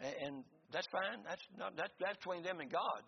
[0.00, 0.34] and, and
[0.72, 1.20] that's fine.
[1.28, 3.04] That's not that's that's between them and God.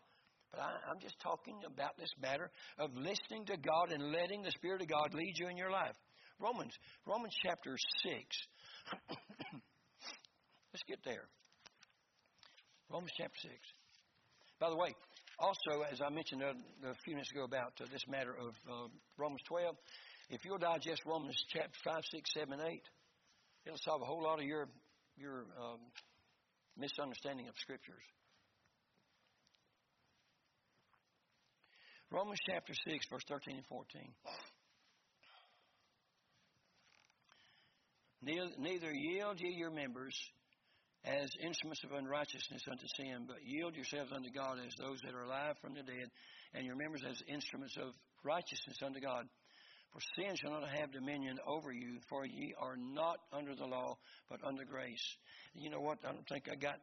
[0.53, 4.51] But I, I'm just talking about this matter of listening to God and letting the
[4.53, 5.97] Spirit of God lead you in your life.
[6.39, 6.73] Romans,
[7.07, 8.29] Romans chapter six.
[10.73, 11.29] Let's get there.
[12.91, 13.61] Romans chapter six.
[14.59, 14.93] By the way,
[15.41, 16.53] also, as I mentioned a,
[16.89, 19.75] a few minutes ago about uh, this matter of uh, Romans 12,
[20.29, 22.83] if you'll digest Romans chapter 5, 6, 7, 8,
[23.67, 24.69] it'll solve a whole lot of your,
[25.17, 25.81] your um,
[26.77, 28.05] misunderstanding of Scriptures.
[32.13, 34.03] Romans chapter 6, verse 13 and 14.
[38.59, 40.15] Neither yield ye your members
[41.05, 45.25] as instruments of unrighteousness unto sin, but yield yourselves unto God as those that are
[45.25, 46.11] alive from the dead,
[46.55, 49.27] and your members as instruments of righteousness unto God.
[49.93, 53.97] For sin shall not have dominion over you, for ye are not under the law,
[54.29, 55.03] but under grace.
[55.55, 55.99] You know what?
[56.07, 56.77] I don't think I got,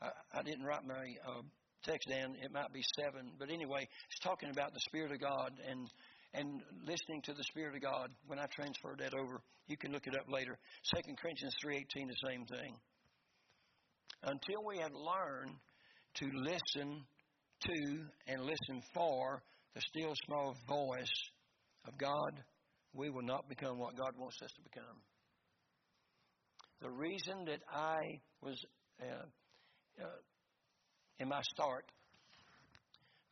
[0.00, 0.08] I,
[0.38, 1.42] I didn't write my uh,
[1.82, 2.36] text down.
[2.42, 3.32] It might be seven.
[3.38, 5.88] But anyway, it's talking about the Spirit of God and
[6.34, 8.10] and listening to the Spirit of God.
[8.26, 10.58] When I transferred that over, you can look it up later.
[10.82, 12.74] Second Corinthians 3.18, the same thing
[14.26, 15.56] until we have learned
[16.14, 17.04] to listen
[17.60, 19.42] to and listen for
[19.74, 21.14] the still small voice
[21.86, 22.42] of God,
[22.92, 24.96] we will not become what God wants us to become.
[26.80, 28.56] The reason that I was
[29.02, 30.06] uh, uh,
[31.18, 31.84] in my start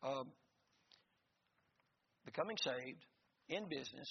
[0.03, 0.23] uh,
[2.25, 3.05] becoming saved
[3.49, 4.07] in business,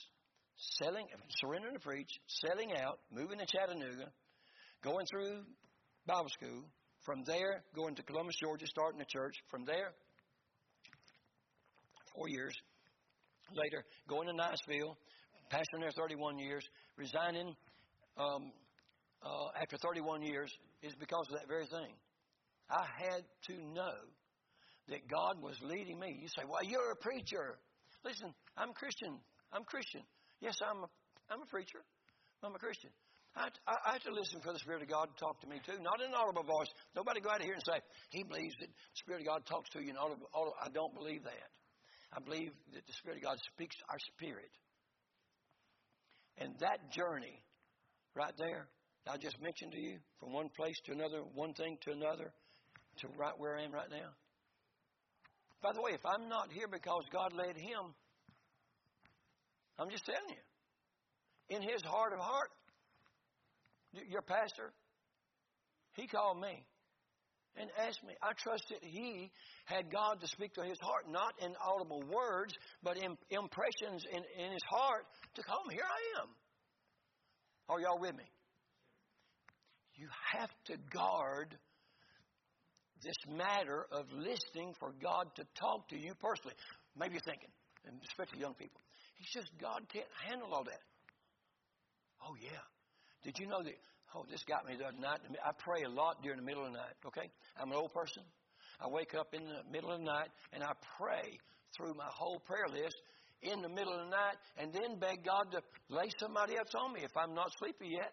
[0.81, 1.07] selling,
[1.41, 4.11] surrendering to preach, selling out, moving to Chattanooga,
[4.83, 5.43] going through
[6.07, 6.65] Bible school.
[7.05, 9.35] From there, going to Columbus, Georgia, starting a church.
[9.51, 9.93] From there,
[12.15, 12.55] four years
[13.55, 14.95] later, going to Niceville,
[15.51, 16.65] pastoring there 31 years,
[16.97, 17.55] resigning
[18.17, 18.53] um,
[19.23, 20.51] uh, after 31 years
[20.83, 21.95] is because of that very thing.
[22.71, 23.99] I had to know
[24.89, 26.19] that God was leading me.
[26.21, 27.59] You say, "Well, you're a preacher."
[28.05, 29.19] Listen, I'm Christian.
[29.53, 30.03] I'm Christian.
[30.41, 30.89] Yes, I'm a,
[31.31, 31.85] I'm a preacher.
[32.43, 32.91] I'm a Christian.
[33.35, 35.81] I, I, have to listen for the Spirit of God to talk to me too,
[35.81, 36.69] not in an audible voice.
[36.95, 37.81] Nobody go out of here and say,
[38.11, 40.29] He believes that the Spirit of God talks to you in audible.
[40.35, 40.57] audible.
[40.61, 41.49] I don't believe that.
[42.13, 44.53] I believe that the Spirit of God speaks our spirit.
[46.37, 47.41] And that journey
[48.15, 48.69] right there,
[49.09, 52.33] I just mentioned to you, from one place to another, one thing to another,
[53.01, 54.13] to right where I am right now.
[55.63, 57.97] By the way, if I'm not here because God led him,
[59.79, 61.57] I'm just telling you.
[61.57, 62.51] In his heart of heart,
[64.09, 64.73] your pastor,
[65.95, 66.65] he called me
[67.57, 68.15] and asked me.
[68.23, 69.31] I trusted he
[69.67, 74.23] had God to speak to his heart, not in audible words, but in impressions in,
[74.43, 75.75] in his heart to call me.
[75.75, 76.29] Here I am.
[77.69, 78.25] Are y'all with me?
[79.95, 81.57] You have to guard
[83.03, 86.55] this matter of listening for God to talk to you personally.
[86.97, 87.51] Maybe you're thinking,
[87.87, 88.81] and especially young people,
[89.17, 90.83] he says God can't handle all that.
[92.23, 92.63] Oh, yeah.
[93.23, 93.79] Did you know that?
[94.15, 95.21] Oh, this got me the other night.
[95.41, 97.31] I pray a lot during the middle of the night, okay?
[97.57, 98.23] I'm an old person.
[98.81, 101.39] I wake up in the middle of the night and I pray
[101.77, 102.97] through my whole prayer list
[103.41, 106.93] in the middle of the night and then beg God to lay somebody else on
[106.93, 108.13] me if I'm not sleepy yet.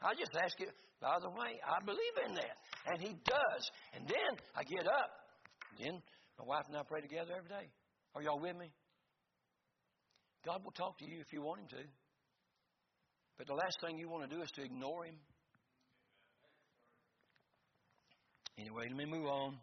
[0.00, 0.68] I just ask you,
[1.00, 2.56] by the way, I believe in that.
[2.86, 3.62] And He does.
[3.94, 5.10] And then I get up.
[5.78, 6.02] Then
[6.38, 7.66] my wife and I pray together every day.
[8.14, 8.70] Are y'all with me?
[10.44, 11.82] God will talk to you if you want Him to.
[13.38, 15.16] But the last thing you want to do is to ignore him.
[18.58, 19.58] Anyway, let me move on.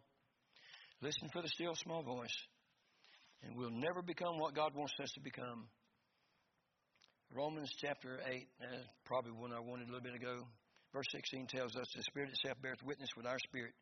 [1.00, 2.36] Listen for the still small voice.
[3.42, 5.66] And we'll never become what God wants us to become.
[7.32, 8.66] Romans chapter 8, uh,
[9.06, 10.44] probably one I wanted a little bit ago.
[10.92, 13.72] Verse 16 tells us the Spirit itself bears witness with our spirit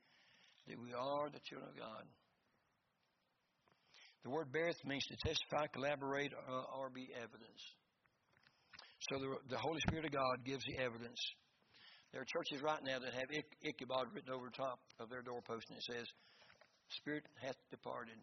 [0.68, 2.04] that we are the children of God.
[4.24, 7.62] The word beareth means to testify, collaborate, uh, or be evidence.
[9.06, 11.20] So the, the Holy Spirit of God gives the evidence.
[12.12, 15.22] There are churches right now that have Ich- Ichabod written over the top of their
[15.22, 16.06] doorpost, and it says,
[16.98, 18.16] Spirit hath departed.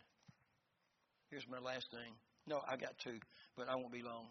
[1.30, 2.14] Here's my last thing.
[2.48, 3.20] No, I got two,
[3.56, 4.28] but I won't be long.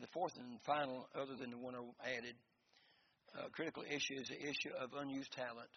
[0.00, 2.34] The fourth and final, other than the one I added,
[3.38, 5.70] uh, critical issue is the issue of unused talent.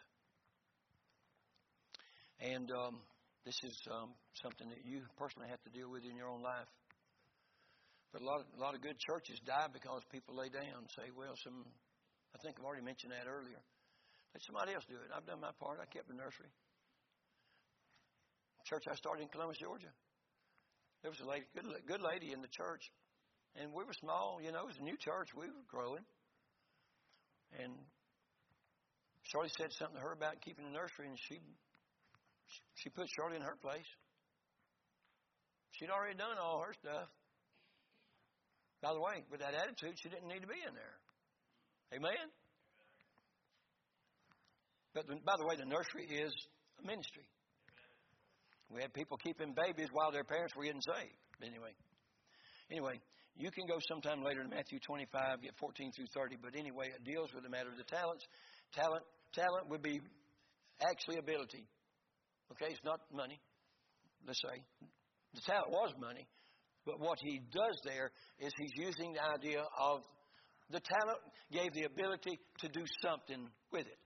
[2.40, 3.00] And um,
[3.46, 6.68] this is um, something that you personally have to deal with in your own life.
[8.16, 11.12] But a lot, a lot of good churches die because people lay down and say,
[11.12, 11.68] well, some,
[12.32, 13.60] I think I've already mentioned that earlier.
[14.32, 15.12] Let somebody else do it.
[15.12, 15.84] I've done my part.
[15.84, 16.48] I kept the nursery.
[18.64, 19.92] Church I started in Columbus, Georgia.
[21.04, 22.88] There was a lady, good, good lady in the church.
[23.60, 25.36] And we were small, you know, it was a new church.
[25.36, 26.08] We were growing.
[27.60, 27.76] And
[29.28, 31.44] Shirley said something to her about keeping the nursery, and she
[32.80, 33.92] she put Shirley in her place.
[35.76, 37.12] She'd already done all her stuff.
[38.82, 40.96] By the way, with that attitude, she didn't need to be in there.
[41.94, 42.28] Amen?
[44.94, 46.34] But the, by the way, the nursery is
[46.80, 47.28] a ministry.
[48.70, 51.20] We had people keeping babies while their parents were getting saved.
[51.44, 51.76] Anyway,
[52.72, 53.00] anyway,
[53.36, 56.38] you can go sometime later to Matthew 25, get 14 through 30.
[56.42, 58.24] But anyway, it deals with the matter of the talents.
[58.74, 59.04] Talent,
[59.36, 60.00] talent would be
[60.82, 61.68] actually ability.
[62.52, 63.40] Okay, it's not money.
[64.26, 64.64] Let's say
[65.36, 66.26] the talent was money,
[66.86, 70.02] but what he does there is he's using the idea of
[70.70, 71.20] the talent
[71.52, 73.98] gave the ability to do something with it.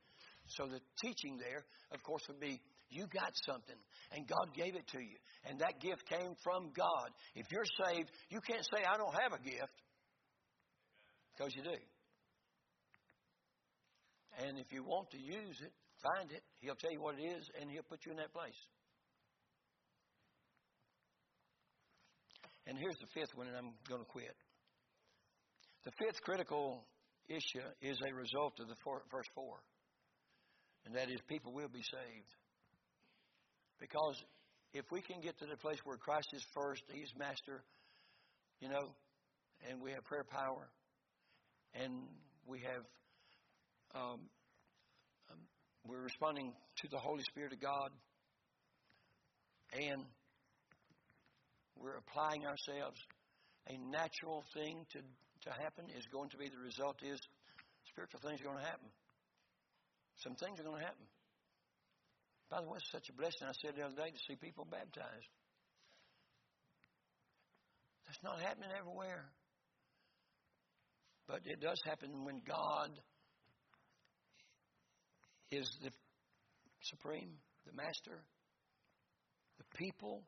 [0.47, 2.59] So the teaching there, of course, would be
[2.89, 3.77] you got something,
[4.11, 5.17] and God gave it to you.
[5.45, 7.09] And that gift came from God.
[7.35, 9.77] If you're saved, you can't say, I don't have a gift,
[11.37, 11.77] because you do.
[14.43, 15.71] And if you want to use it,
[16.01, 16.41] find it.
[16.59, 18.57] He'll tell you what it is, and He'll put you in that place.
[22.69, 24.37] And here's the fifth one, and I'm going to quit.
[25.85, 26.85] The fifth critical
[27.27, 29.57] issue is a result of the four, first four,
[30.85, 32.29] and that is people will be saved.
[33.79, 34.21] Because
[34.75, 37.63] if we can get to the place where Christ is first, He's master,
[38.61, 38.93] you know,
[39.67, 40.69] and we have prayer power,
[41.73, 42.05] and
[42.45, 42.85] we have,
[43.95, 44.19] um,
[45.31, 45.39] um,
[45.87, 46.53] we're responding
[46.83, 47.89] to the Holy Spirit of God,
[49.73, 50.03] and
[51.79, 52.99] we're applying ourselves,
[53.67, 57.19] a natural thing to, to happen is going to be the result is
[57.87, 58.89] spiritual things are going to happen.
[60.23, 61.07] Some things are going to happen.
[62.51, 63.47] By the way, it's such a blessing.
[63.47, 65.31] I said the other day to see people baptized.
[68.05, 69.29] That's not happening everywhere.
[71.27, 72.89] But it does happen when God
[75.51, 75.91] is the
[76.81, 78.25] supreme, the master.
[79.59, 80.23] The people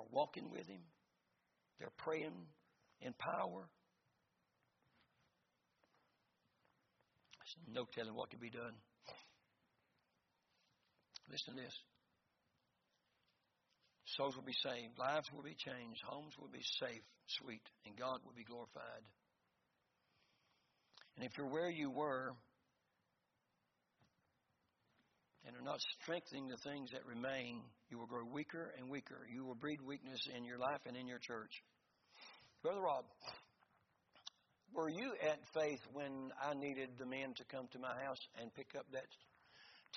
[0.00, 0.80] are walking with Him,
[1.78, 2.32] they're praying
[3.00, 3.68] in power.
[7.38, 8.74] There's no telling what can be done.
[11.30, 11.74] Listen to this.
[14.16, 17.02] Souls will be saved, lives will be changed, homes will be safe,
[17.38, 19.04] sweet, and God will be glorified.
[21.16, 22.34] And if you're where you were
[25.50, 27.58] and are not strengthening the things that remain,
[27.90, 29.26] you will grow weaker and weaker.
[29.34, 31.50] You will breed weakness in your life and in your church.
[32.62, 33.04] Brother Rob,
[34.72, 38.54] were you at faith when I needed the men to come to my house and
[38.54, 39.06] pick up that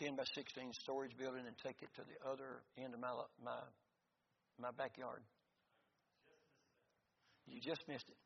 [0.01, 3.13] 10 by 16 storage building and take it to the other end of my,
[3.45, 3.61] my,
[4.59, 5.21] my backyard.
[7.45, 8.17] You just missed it.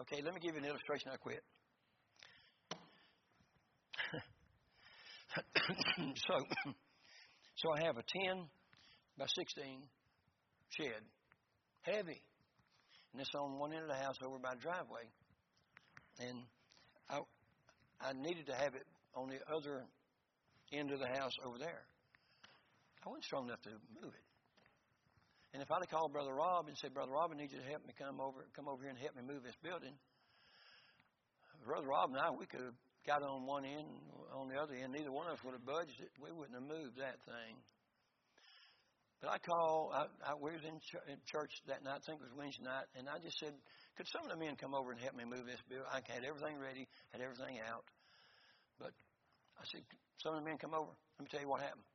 [0.00, 1.10] Okay, let me give you an illustration.
[1.12, 1.42] I quit.
[5.36, 6.34] so,
[7.56, 8.44] so I have a 10
[9.18, 9.82] by 16
[10.70, 11.02] shed,
[11.82, 12.22] heavy,
[13.12, 15.04] and it's on one end of the house over by the driveway.
[16.20, 16.38] And
[17.08, 17.20] I,
[18.00, 19.84] I needed to have it on the other
[20.72, 21.84] end of the house over there.
[23.04, 23.70] I wasn't strong enough to
[24.00, 24.26] move it.
[25.52, 27.68] And if I'd have called Brother Rob and said, Brother Rob, I need you to
[27.68, 29.92] help me come over, come over here and help me move this building,
[31.66, 33.86] Brother Rob and I, we could have got on one end,
[34.34, 34.92] on the other end.
[34.92, 36.10] Neither one of us would have budged it.
[36.20, 37.54] We wouldn't have moved that thing.
[39.22, 42.18] But I called, I, I, we was in, ch- in church that night, I think
[42.18, 43.54] it was Wednesday night, and I just said,
[43.94, 45.86] could some of the men come over and help me move this building?
[45.86, 47.86] I had everything ready, had everything out.
[48.82, 48.90] But
[49.54, 49.86] I said,
[50.18, 50.90] some of the men come over.
[50.90, 51.86] Let me tell you what happened.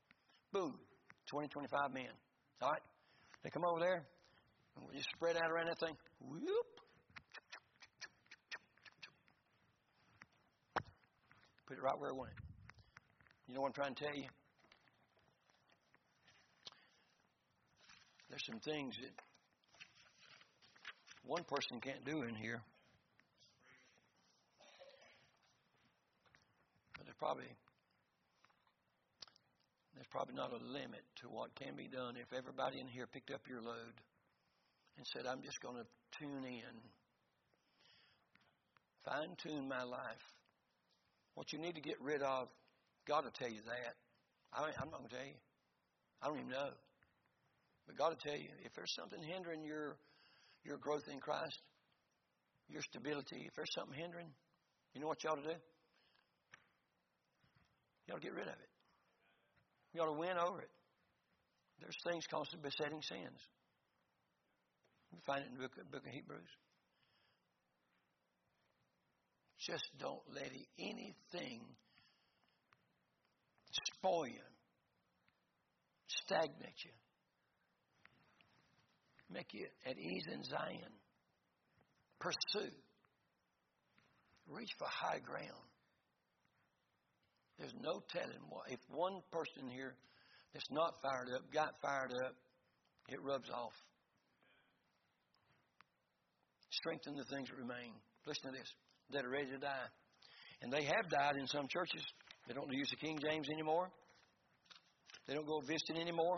[0.55, 0.79] Boom,
[1.27, 2.15] 20, 25 men.
[2.63, 2.85] All right?
[3.43, 4.07] They come over there,
[4.79, 5.99] and we just spread out around that thing.
[6.23, 6.86] Whoop.
[11.67, 12.43] Put it right where I want it.
[13.47, 14.23] You know what I'm trying to tell you?
[18.29, 19.11] There's some things that
[21.25, 22.61] one person can't do in here.
[26.97, 27.51] But there's probably
[29.95, 33.31] there's probably not a limit to what can be done if everybody in here picked
[33.31, 33.95] up your load
[34.97, 35.85] and said, I'm just going to
[36.17, 36.75] tune in,
[39.03, 40.36] fine tune my life.
[41.37, 42.49] What you need to get rid of,
[43.05, 43.93] God will tell you that.
[44.49, 45.37] I, I'm not going to tell you.
[46.17, 46.73] I don't even know.
[47.85, 50.01] But God will tell you if there's something hindering your
[50.65, 51.61] your growth in Christ,
[52.67, 54.33] your stability, if there's something hindering,
[54.95, 55.59] you know what you ought to do?
[58.07, 58.71] You ought to get rid of it.
[59.93, 60.73] You ought to win over it.
[61.79, 63.39] There's things called besetting sins.
[65.13, 66.49] You find it in the book, book of Hebrews.
[69.67, 70.49] Just don't let
[70.79, 71.59] anything
[73.97, 74.47] spoil you,
[76.23, 76.91] stagnate you,
[79.29, 80.93] make you at ease in Zion.
[82.17, 82.71] Pursue.
[84.47, 85.67] Reach for high ground.
[87.59, 88.71] There's no telling what.
[88.71, 89.95] If one person here
[90.53, 92.35] that's not fired up got fired up,
[93.09, 93.73] it rubs off.
[96.69, 97.91] Strengthen the things that remain.
[98.25, 98.71] Listen to this
[99.11, 99.87] that are ready to die.
[100.61, 102.03] And they have died in some churches.
[102.47, 103.89] They don't use the King James anymore.
[105.27, 106.37] They don't go visiting anymore.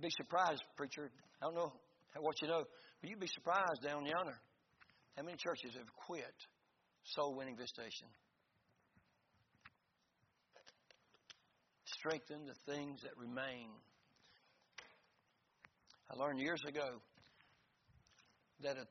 [0.00, 1.10] Be surprised, preacher.
[1.42, 1.72] I don't know
[2.20, 2.64] what you know,
[3.00, 4.38] but you'd be surprised down yonder
[5.16, 6.34] how many churches have quit
[7.14, 8.08] soul winning visitation.
[11.84, 13.70] Strengthen the things that remain.
[16.10, 17.00] I learned years ago
[18.62, 18.86] that a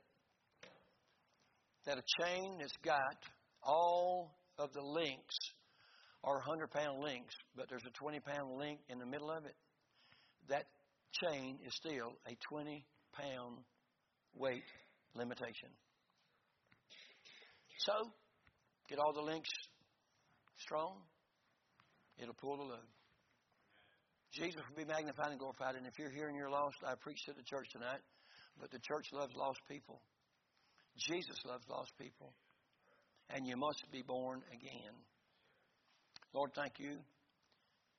[1.88, 3.16] that a chain that's got
[3.62, 5.34] all of the links
[6.22, 9.56] are 100 pound links, but there's a 20 pound link in the middle of it.
[10.50, 10.66] That
[11.24, 12.84] chain is still a 20
[13.14, 13.56] pound
[14.34, 14.68] weight
[15.14, 15.70] limitation.
[17.78, 17.92] So,
[18.90, 19.48] get all the links
[20.58, 20.98] strong,
[22.18, 22.88] it'll pull the load.
[24.34, 25.76] Jesus will be magnified and glorified.
[25.76, 28.04] And if you're here and you're lost, I preach to the church tonight.
[28.60, 30.02] But the church loves lost people.
[30.98, 32.32] Jesus loves lost people.
[33.30, 34.94] And you must be born again.
[36.32, 36.96] Lord, thank you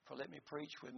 [0.05, 0.97] for letting me preach with my